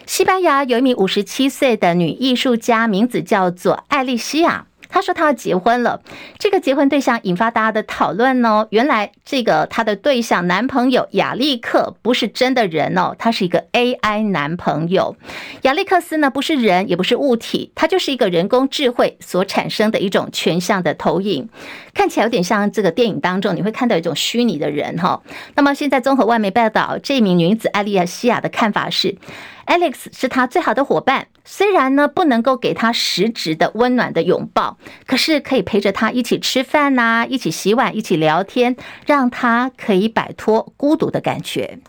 [0.05, 4.68] 西班牙有一名五十七岁的女艺术家，名字叫做艾丽西亚。
[4.90, 6.02] 她说她要结婚了，
[6.38, 8.68] 这个结婚对象引发大家的讨论哦。
[8.72, 15.16] 原来这个她的对象男朋友亚历克不是真的人哦，他是一个 AI 男朋友。
[15.64, 21.50] 亚历克斯呢不是人，也不是物体，他就是一个人工智慧所产生的一种全像的投影。
[21.94, 25.22] 看起来有点像这个电影当中，你会看到一种虚拟的人哈。
[25.56, 29.16] 那么现在综合外媒报道，这名女子艾丽西亚的看法是
[29.66, 31.28] ，Alex 是她最好的伙伴。
[31.46, 38.76] 虽然呢不能够给他实质的温暖的拥抱，可是可以陪着他一起吃饭呐，一起洗碗，一起聊天，
[39.06, 41.80] 让他可以摆脱孤独的感觉。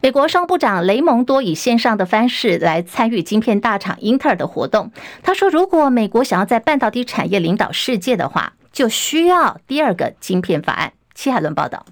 [0.00, 4.92] 美国商务部长雷蒙多以线上的方式来参与晶片大厂英特尔的活动。
[5.22, 10.92] 他说，如果美国想要在半导体产业领导世界的话，就需要第二个晶片法案。
[11.14, 11.84] 戚海伦报道。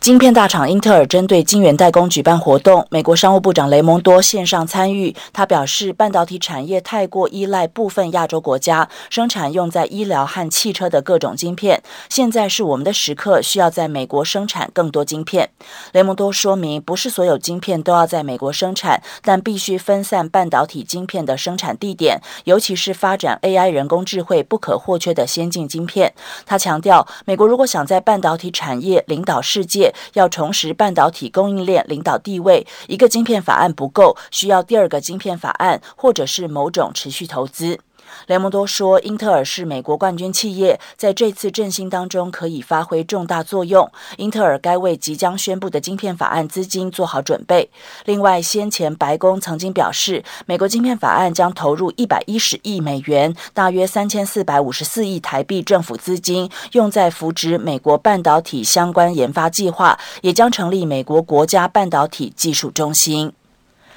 [0.00, 5.12] 晶片大厂英特尔针对晶圆代工举办活动，美国商务部长雷蒙多线上参与。
[5.32, 15.50] 他表示，半导体产业太过依赖部分亚洲国家生产用在医疗和汽车的各种晶片，现在是我们的时刻，需要在美国生产更多晶片。
[15.90, 26.14] 雷蒙多说明，不是所有晶片都要在美国生产，但必须分散半导体晶片的生产地点，尤其是发展 AI 人工智慧不可或缺的先进晶片。
[26.44, 37.78] 他强调，美国如果想在半导体产业领导世界，要重拾半导体供应链领导地位，一个晶片法案不够，需要第二个晶片法案，或者是某种持续投资。
[38.26, 43.90] 雷蒙多说，英特尔是美国冠军企业，在这次振兴当中可以发挥重大作用。
[44.16, 47.70] 英特尔该为即将宣布的晶片法案资金做好准备。
[48.04, 63.32] 另外，先前白宫曾经表示，美国晶片法案将投入一百一十亿美元，大约三千四百五十四亿台币政府资金，用在扶植美国半导体相关研发计划，也将成立美国国家半导体技术中心。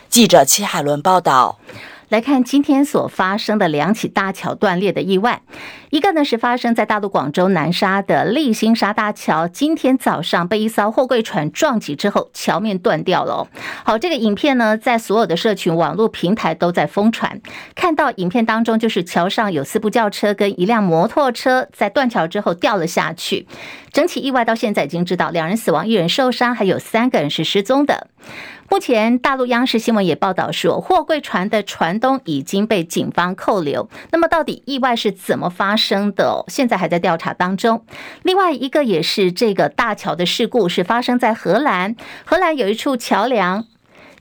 [0.10, 1.58] 记者戚海伦报道。
[2.10, 5.44] 来看今天所发生的两起大桥断裂的意外，
[5.90, 13.48] 一个呢是发生在大陆广州南沙的立新沙大桥，今天早上被一艘货柜船撞击之后，桥面断掉了。
[13.84, 17.42] 好，这个影片呢在所有的社群网络平台都在疯传，
[17.74, 23.48] 看到影片当中就是桥上有四部轿车跟一辆摩托车在断桥之后掉了下去。
[23.92, 28.08] 整起意外到现在已经知道两人死亡，一人受伤，还有三个人是失踪的。
[28.70, 33.90] 目前，大陆央视新闻也报道说，货柜船的船东已经被警方扣留。
[34.12, 36.46] 那么，到底意外是怎么发生的？
[36.48, 37.84] 现在还在调查当中。
[38.22, 41.96] 另外一个也是这个大桥的事故，是发生在荷兰。
[42.26, 43.66] 荷兰有一处桥梁。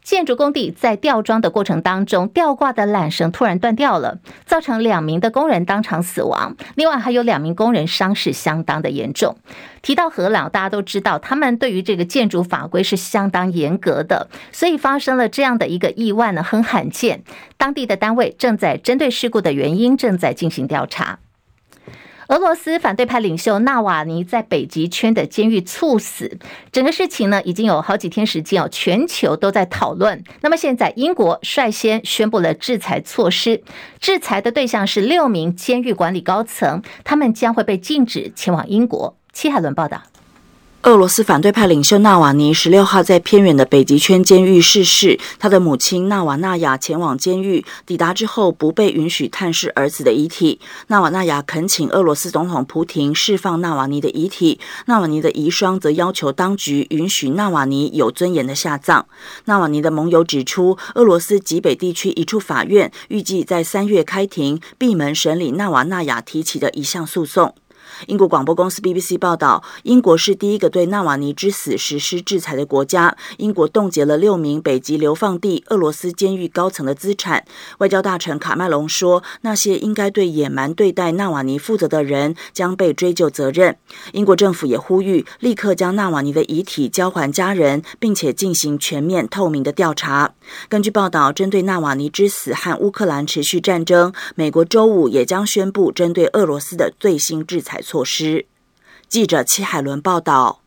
[0.01, 6.57] 建筑工地在吊装的过程当中，吊挂的缆绳突然断掉了，造成两名的工人当场死亡。
[6.77, 9.37] 另外还有两名工人伤势相当的严重。
[9.83, 17.23] 提到荷兰，大家都知道他们对于这个建筑法规是相当严格的，所以发生了这样的一个意外呢，很罕见。
[17.59, 21.19] 当地的单位正在针对事故的原因正在进行调查。
[22.29, 26.39] 俄罗斯反对派领袖纳瓦尼在北极圈的监狱猝死，
[26.71, 30.23] 整个事情呢已经有好几天时间哦，全球都在讨论。
[30.43, 33.63] 那么现在英国率先宣布了制裁措施，
[33.99, 39.17] 制裁的对象是六名监狱管理高层，他们将会被禁止前往英国。
[39.33, 40.03] 戚海伦报道。
[40.85, 50.61] 俄罗斯反对派领袖纳瓦尼十六号在偏远的北极圈监狱逝世，他的母亲纳瓦纳雅前往监狱，抵达之后不被允许探视儿子的遗体。
[50.87, 59.05] 纳瓦纳雅恳请俄罗斯总统普廷释放纳瓦尼的遗体，纳瓦尼的遗孀则要求当局允许纳瓦尼有尊严的下葬。
[59.47, 67.57] 纳瓦尼的盟友指出，俄罗斯极北地区一处法院预计在三月开庭，闭门审理纳瓦纳雅提起的一项诉讼。
[68.07, 73.17] 英国广播公司 BBC 报道，英国是第一个对纳瓦尼之死实施制裁的国家。
[73.39, 77.45] 英国冻结了六名北极流放地俄罗斯监狱高层的资产。
[77.79, 83.77] 外交大臣卡麦隆说，那些应该对野蛮对待纳瓦尼负责的人将被追究责任。
[84.13, 90.35] 英国政府也呼吁立刻将纳瓦尼的遗体交还家人，并且进行全面透明的调查。
[90.69, 98.45] 根据报道，针对纳瓦尼之死和乌克兰持续战争，美国周五也将宣布针对俄罗斯的最新制裁措施。
[99.09, 100.61] 记者齐海伦报道。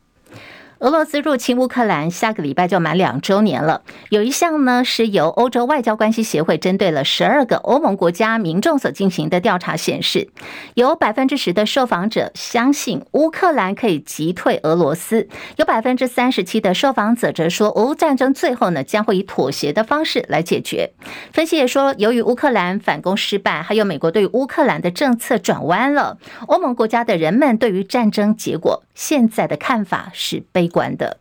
[0.82, 3.84] 俄罗斯入侵乌克兰，下个礼拜就满两周年了。
[4.10, 10.30] 有一项呢，是由欧洲外交关系协会针对了十二个欧盟国家民众所进行的调查显示，
[10.74, 20.94] 有百分之十的受访者相信乌克兰可以击退俄罗斯，有百分之三十七的受访者则说，俄乌战争最后呢将会以妥协的方式来解决。
[21.32, 26.18] 分析也说，由于乌克兰反攻失败，还有美国对乌克兰的政策转弯了，
[26.48, 31.18] 欧盟国家的人们对于战争结果现在的看法是悲管的。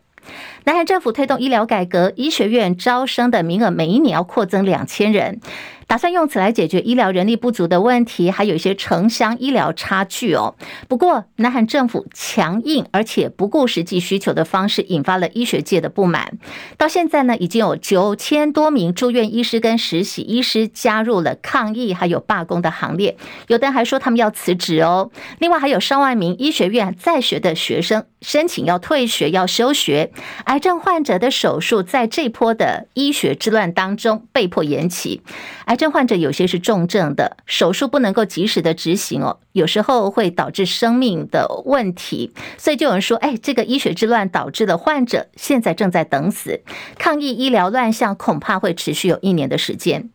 [0.63, 5.39] 南韩政府推动医疗改革，医学院招生的名额每一年要扩增两千人。
[5.87, 10.55] 打算用此来解决医疗人力不足的问题，还有一些城乡医疗差距哦。
[10.87, 16.37] 不过，南韩政府强硬而且不顾实际需求的方式，引发了医学界的不满。
[16.77, 25.11] 到现在呢，已经有九千多名住院医师跟实习医师加入了抗议还有罢工的行列，有的人还说他们要辞职哦。
[25.39, 30.13] 另外，还有上万名医学院在学的学生申请要退学、要休学。
[30.51, 35.21] 癌症患者的手术在这波的医学之乱当中被迫延期。
[35.67, 46.59] 癌症患者有些是重症的，手术不能够及时的执行哦，有时候会导致生命的问题，所以就有人说，哎，这个医学之乱导致的患者现在正在等死，
[46.99, 50.09] 抗议医疗乱象恐怕会持续有一年的时间。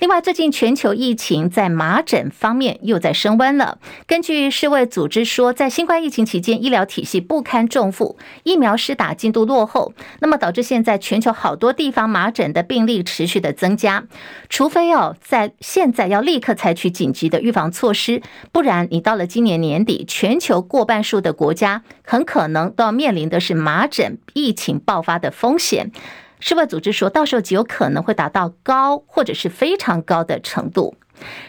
[0.00, 3.78] 另外，最近全球疫情在麻疹方面又在升温了。
[4.06, 9.77] 根据世卫组织说，在新冠疫情期间，医疗体系不堪重负，疫苗施打进度落后，
[10.20, 14.04] 那么导致现在全球好多地方麻疹的病例持续的增加，
[14.48, 15.16] 除非哦。
[15.20, 18.22] 在现在要立刻采取紧急的预防措施，
[18.52, 25.92] 不然你到了今年年底，全球过半数的国家很可能都要面临的是麻疹疫情爆发的风险。
[26.40, 30.94] 世卫组织说到时候极有可能会达到高或者是非常高的程度。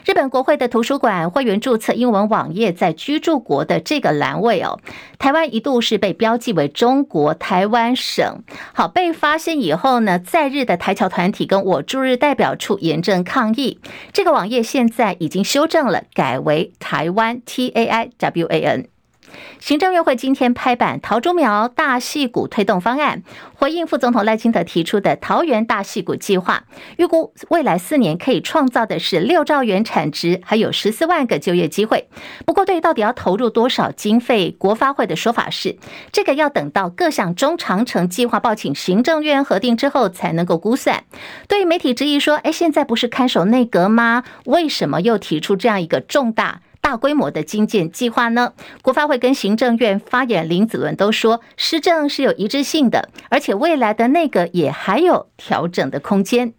[0.06, 4.80] 日本国会的图书馆会员注册英文网页在居住国的这个栏位哦，
[5.18, 8.44] 台湾一度是被标记为中国台湾省。
[8.74, 13.80] 好，被发现以后呢，在日的台侨团体跟我驻日代表处严正抗议。
[14.12, 18.99] 这个网页现在已经修正了，改为台湾 T A I W A N。
[19.60, 23.24] 行政院会今天拍板桃竹苗大戏谷推动方案，
[23.54, 26.64] 回应副总统赖清德提出的桃园大戏谷计划，
[26.98, 32.08] 预估未来四年可以创造的是六兆元产值，还有十四万个就业机会。
[32.46, 35.78] 不过，对于到底要投入多少经费，国发会的说法是，
[36.12, 41.04] 这个要等到各项中长程计划报请行政院核定之后才能够估算。
[41.48, 44.24] 对于媒体质疑说，哎，现在不是看守内阁吗？
[44.46, 46.62] 为什么又提出这样一个重大？
[46.90, 48.54] 大规模的精简计划呢？
[48.82, 56.52] 国发会跟行政院发言林子伦都说，施政是有一致性的，而且未来的那个也还有调整的空间。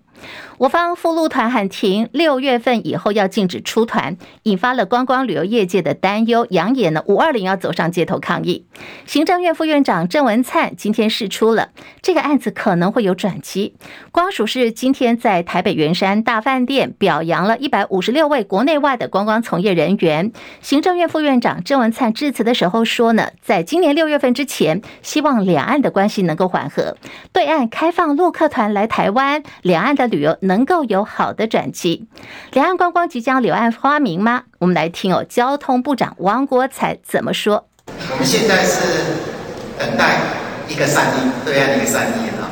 [0.61, 8.67] 我方赴陆团喊停，六月份以后要禁止出团，引发了观光旅游业界的担忧，扬言呢五二零要走上街头抗议。
[9.07, 11.71] 行政院副院长郑文灿今天释出了
[12.03, 13.75] 这个案子可能会有转机。
[14.13, 20.31] 光署是今天在台北圆山大饭店表扬了一百五十六位国内外的观光从业人员。
[20.61, 26.99] 行政院副院长郑文灿致辞的时候说呢，在今年六月份之前，希望两岸的关系能够缓和，
[27.33, 30.37] 对岸开放陆客团来台湾，两岸的旅游。
[30.51, 32.09] 能够有好的转机，
[32.51, 34.43] 两岸观光即将柳暗花明吗？
[34.59, 37.69] 我们来听哦，交通部长王国才怎么说？
[38.11, 38.81] 我们现在是
[39.79, 40.19] 等待
[40.67, 42.51] 一个善意，对岸一个善意啊。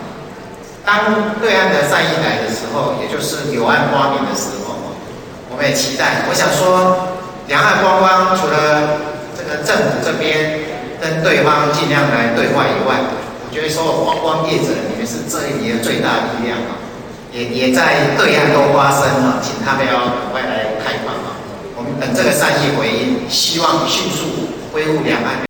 [0.87, 4.79] 当对岸的善意来的时候，也就是柳暗花明的时候，
[5.51, 6.23] 我们也期待。
[6.31, 7.19] 我想说，
[7.49, 9.01] 两岸观光除了
[9.37, 10.61] 这个政府这边
[11.03, 12.95] 跟对方尽量来对话以外，
[13.43, 16.79] 我觉得说观光业者你们是这一年的最大力量啊。
[17.33, 21.37] 也也在对岸都发生了，请他们要赶快来开放啊！
[21.77, 25.48] 我们等这个善意回应，希望迅速恢复两岸。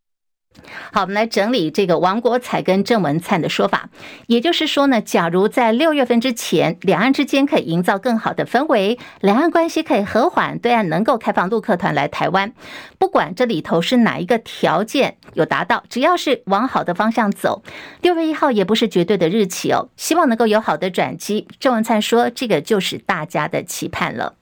[0.99, 3.89] 好，我们来整理这个王国才跟郑文灿的说法，
[4.27, 12.53] 也就是说呢，假如在六月份之前，两岸之间可以营造更好的氛围，两岸关系可以和缓，对岸能够开放陆客团来台湾，
[12.99, 17.63] 不管这里头是哪一个条件有达到，只要是往好的方向走，
[18.03, 21.47] 六月一号也不是绝对的日期哦，希望能够有好的转机。
[21.61, 24.35] 郑文灿说，这个就是大家的期盼了。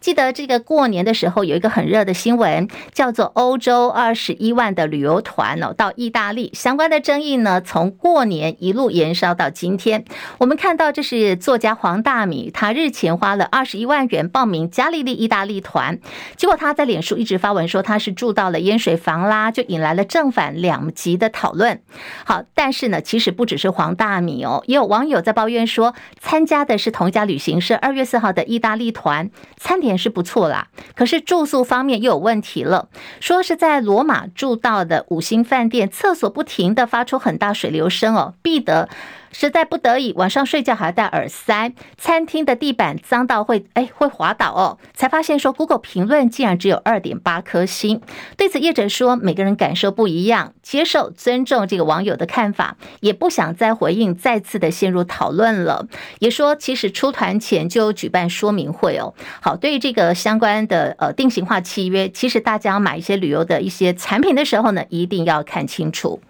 [0.00, 10.06] 记得这个过年的时候有一个很热的新闻，叫做欧洲二十一万的旅游团哦到意大利，相关的争议呢，从过年一路延烧到今天。
[10.38, 15.98] 我们看到这是作家黄大米，他日前花了二十一万元报名加利利意大利团，
[16.34, 21.82] 结果他在脸书一直发文说他是住到了烟水房啦，就引来了正反两极的讨论。
[22.24, 29.89] 好，但是呢，其实不只是黄大米哦，也有网友在抱怨说，参加的是同一家旅行社二月四号的意大利团，餐点。
[29.90, 32.88] 也是不错啦，可是住宿方面又有问题了。
[33.20, 38.88] 说是在罗马住到的五星饭店，厕所不停的发出很大水流声哦，必得。
[39.32, 41.72] 实在不得已，晚上睡觉还要戴耳塞。
[41.96, 48.00] 餐厅的地板脏到会哎会滑倒哦，才发现说 Google 评论竟然只有二点八颗星。
[48.36, 55.86] 对此业者说，每个人感受不一样，接受尊重这个网友的看法，也不想再回应，再次的陷入讨论了。
[56.18, 59.14] 也说其实出团前就举办说明会哦。
[59.40, 66.20] 好，对于这个相关的呃定型化契约，其实大家买一些旅游的一些产品的时候呢，一定要看清楚。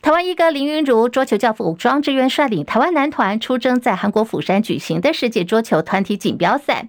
[0.00, 6.88] 台湾一哥林昀儒桌球教父庄智渊领台湾男团出征在韩国釜山举行的世界桌球团体锦标赛，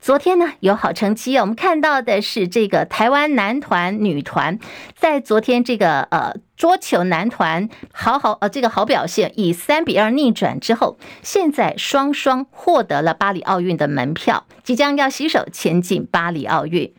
[0.00, 1.42] 昨天呢有好成绩哦。
[1.42, 4.58] 我们看到的是这个台湾男团、女团
[4.94, 16.92] 在昨天这个呃桌球男团好好呃这个好表现，以三比二逆转之后，现在双双获得了巴黎奥运的门票，即将要携手前进巴黎奥运。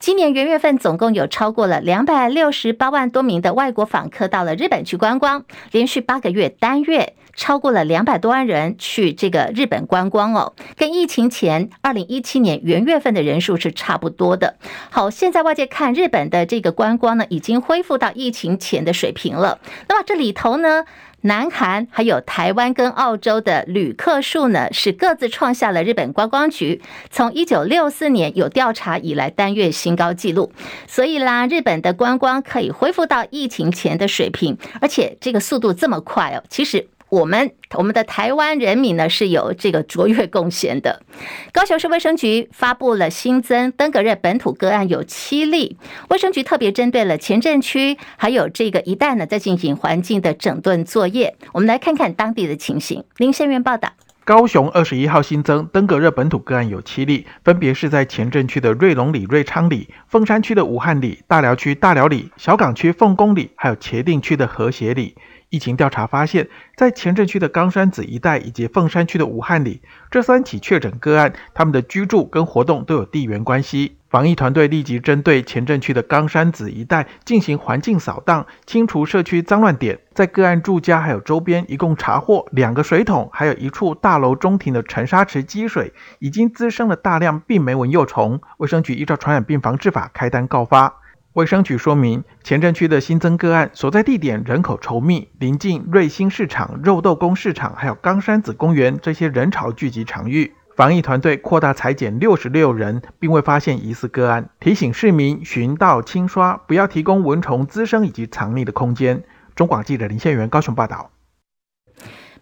[0.00, 14.56] 今年元月份，总共有超过了两百六十八万多名的外国访客到了日本去观光，连续八个月单月超过了两百多万人去这个日本观光哦，跟疫情前二零一七年元月份的人数是差不多的。
[14.90, 19.58] 好，现在外界看日本的这个观光呢，已经恢复到疫情前的水平了。
[19.88, 20.84] 那么这里头呢，
[21.22, 30.52] 南韩还有台湾跟澳洲的旅客数呢，是各自创下了日本观光局从一九六四年有调查以来单月新高纪录。
[30.86, 36.88] 所以啦，日本的观光可以恢复到疫情前的水平，而且这个速度这么快哦，其实。
[37.12, 41.02] 我们我们的台湾人民呢是有这个卓越贡献的。
[41.52, 45.76] 高雄市卫生局发布了新增登革热本土个案有七例，
[46.08, 51.36] 卫生局特别针对了前镇区还有这个一带呢在进行环境的整顿作业。
[51.52, 53.04] 我们来看看当地的情形。
[53.18, 53.92] 林宪元报道。
[54.24, 65.16] 高雄二十一号新增登革热本土个案有七例，分别是在前镇区的瑞隆里、瑞昌里，凤山区的武汉里，大寮区大寮里，小港区凤公里，还有茄萣区的和谐里。
[65.52, 73.98] 疫情调查发现，在前镇区的冈山子一带以及凤山区的武汉里，这三起确诊个案，他们的居住跟活动都有地缘关系。
[74.08, 79.98] 防疫团队立即针对前镇区的冈山子一带进行环境扫荡，清除社区脏乱点。
[80.14, 88.40] 在个案住家还有周边，一共查获两个水桶，还有一处大楼中庭的沉沙池积水，已经滋生了大量病媒蚊幼虫。
[88.56, 91.01] 卫生局依照传染病防治法开单告发。
[91.34, 100.52] 卫生局说明，前镇区的新增个案所在地点人口稠密，临近瑞兴市场、肉豆公市场，还有冈山子公园这些人潮聚集场域。
[100.76, 104.50] 防疫团队扩大采检六十六人，并未发现疑似个案。
[104.60, 109.24] 提醒市民寻道清刷，不要提供蚊虫滋生以及藏匿的空间。
[109.54, 111.11] 中广记者林宪元高雄报道。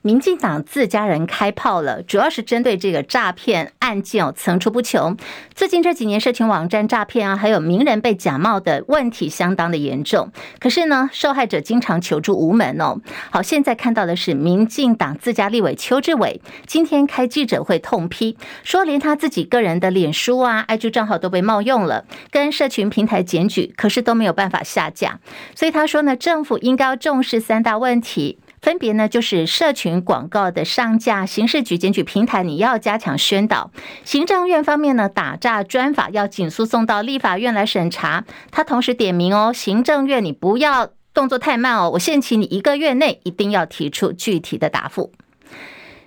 [0.03, 5.15] 民进党自家人开炮了，主要是针对这个诈骗案件哦，层出不穷。
[5.55, 10.33] 最近这几年，社群网站诈骗啊，还有名人被假冒的问题相当的严重。
[10.59, 12.99] 可是呢，受害者经常求助无门哦。
[13.31, 25.21] 好，现在看到的是民进党自家立委邱志伟今天开记者会痛批，说连他自己个人的脸书啊、IG 账号都被冒用了，跟社群平台检举，可是都没有办法下架。
[25.55, 28.39] 所以他说呢，政府应该要重视三大问题。
[28.61, 33.71] 分别呢，就是社群广告的上架，刑事局检举平台你要加强宣导。
[34.05, 38.25] 行政院方面呢，打诈专法要紧速送到立法院来审查。
[38.51, 45.13] 他同时点名哦，行政院你不要动作太慢哦，我限期你一个月内一定要提出具体的答复。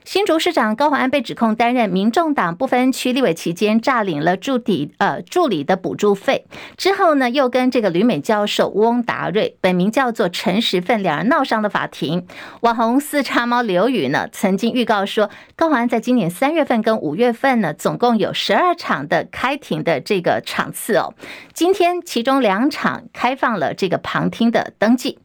[0.05, 6.45] 新竹市长高虹安被指控担任民众党不分区立委期间诈领了助理呃助理的补助费，
[6.75, 12.27] 之后呢又跟这个旅美教授翁达瑞，本名叫做陈时奋，两人闹上了法庭。
[12.61, 21.13] 网红四叉猫刘宇呢曾经预告说，高虹安在今年三月份跟五月份呢总共有十二场的开庭的这个场次哦，
[21.53, 25.19] 今天其中两场开放了这个旁听的登记，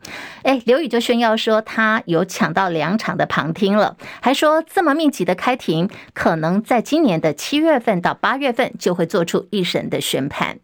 [0.45, 4.65] 哎，刘宇就炫耀说他有抢到两场的旁听了，还说。
[4.73, 10.59] 这么密集的开庭，可能在今年的七月份到八月份就会做出一审的宣判。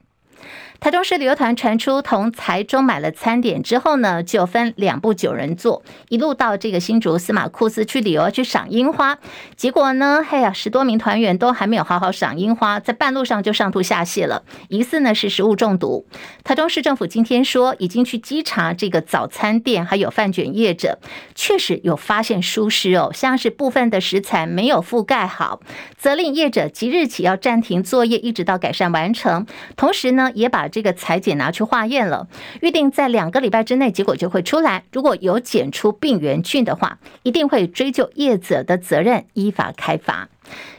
[0.80, 9.18] 台中市旅游团传出同台中买了餐点之后呢，就分两部九人座，一路到这个新竹司马库斯去旅游去赏樱花。
[9.56, 16.06] 结果呢，哎呀，十多名团员都还没有好好赏樱花，在半路上就上吐下泻了，疑似呢是食物中毒。
[16.42, 20.98] 台中市政府今天说，已经去稽查这个早餐店还有饭卷业者，
[21.34, 25.60] 确实有发现疏失哦，像是部分的食材没有覆盖好，
[25.96, 29.46] 责令业者即日起要暂停作业，一直到改善完成。
[29.76, 32.26] 同时呢，也把把这个裁剪拿去化验了，
[32.62, 34.84] 预定在两个礼拜之内结果就会出来。
[34.92, 40.30] 如果有检出病原菌的话，一定会追究业者的责任，依法开罚。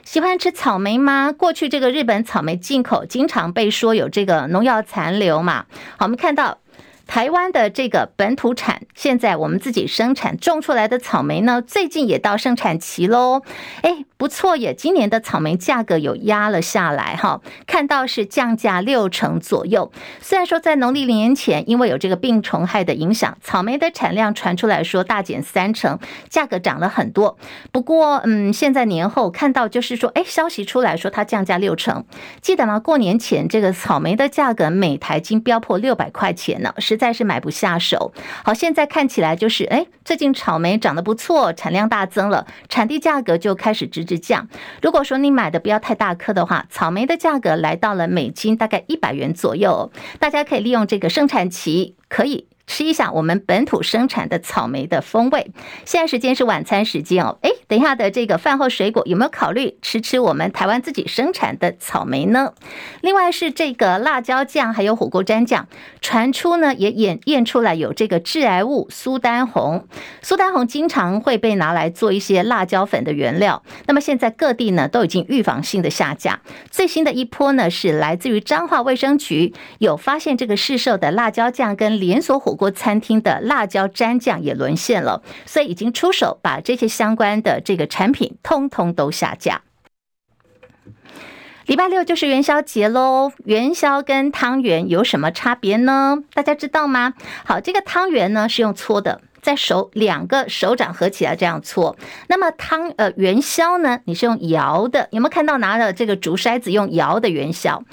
[0.03, 1.31] 喜欢吃草莓吗？
[1.31, 5.65] 过去这个日本草莓进口经常被说有这个农药残留嘛。
[5.97, 6.57] 好，我们看到。
[7.07, 13.43] 台湾的这个本土产，现在我们自己生产种出来的草莓呢，最近也到盛产期喽。
[13.81, 19.91] 哎，不错耶，今年的草莓价格有压了下来哈，看到是降价六成左右。
[20.19, 25.99] 虽然说在农历年前，因为有这个病虫害的影响，草莓的产量传出来说大减三成，
[26.29, 27.37] 价格涨了很多。
[27.71, 32.03] 不过，嗯，现在年后看到就是说，哎，消息出来说它降价六成，
[32.41, 32.79] 记得吗？
[32.79, 36.94] 过年前这个草莓的价格每台斤飙破六百块钱呢，是。
[36.95, 38.13] 实在是买不下手。
[38.43, 44.47] 好，现在看起来就是，哎，最近草莓长得不错，产量大增了，产地价格就开始直直降。
[44.81, 49.91] 如果说你买的不要太大颗的话，草莓的价格来到了每斤大概一百元左右。
[50.19, 52.47] 大家可以利用这个生产期，可以。
[52.67, 55.51] 吃一下我们本土生产的草莓的风味。
[55.85, 62.53] 现在时间是晚餐时间哦，哎，等一下的这个饭后水果有没有考虑吃吃我们台湾自己生产的草莓呢？
[63.01, 65.67] 另外是这个辣椒酱还有火锅蘸酱，
[66.01, 69.87] 传出呢也验验出来有这个致癌物苏丹红。
[70.21, 73.63] 苏丹红经常会被拿来做一些辣椒粉的原料。
[73.87, 76.41] 那么现在各地呢都已经预防性的下架。
[76.71, 89.61] 最新的一波呢是来自于彰化卫生局有发现这个市售的辣椒酱跟连锁火锅餐厅的辣椒蘸酱也沦陷了，所以已经出手把这些相关的这个产品通通都下架。
[91.65, 96.19] 礼拜六就是元宵节喽，元宵跟汤圆有什么差别呢？
[96.33, 97.13] 大家知道吗？
[97.43, 99.21] 好，这个汤圆呢是用搓的。
[99.41, 101.95] 在手两个手掌合起来这样搓。
[102.27, 107.83] 那么汤呃元宵呢，你是用摇的，有没有看到拿着这个竹筛子用摇的元宵？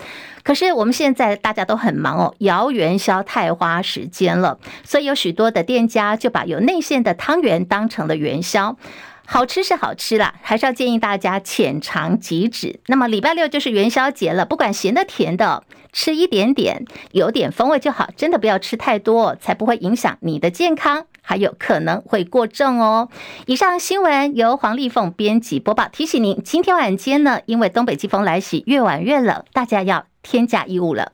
[0.43, 8.77] 可是我们现在大家都很忙哦，摇元宵太花时间了，所以有许多的店家就把有内馅的汤圆当成了元宵。
[9.25, 12.81] 好吃是好吃啦，还是要建议大家浅尝即止。
[12.87, 15.63] 那么礼拜六就是元宵节了，不管咸的甜的，
[15.93, 23.09] 吃一点点，有点风味就好，真的不要吃太多，才不会影响你的健康，还有可能会过重哦。
[23.47, 31.13] 以上新闻由黄丽凤编辑播报，提醒您，今天晚间呢，因为东北季风来袭，越晚越冷，大家要添加衣物了。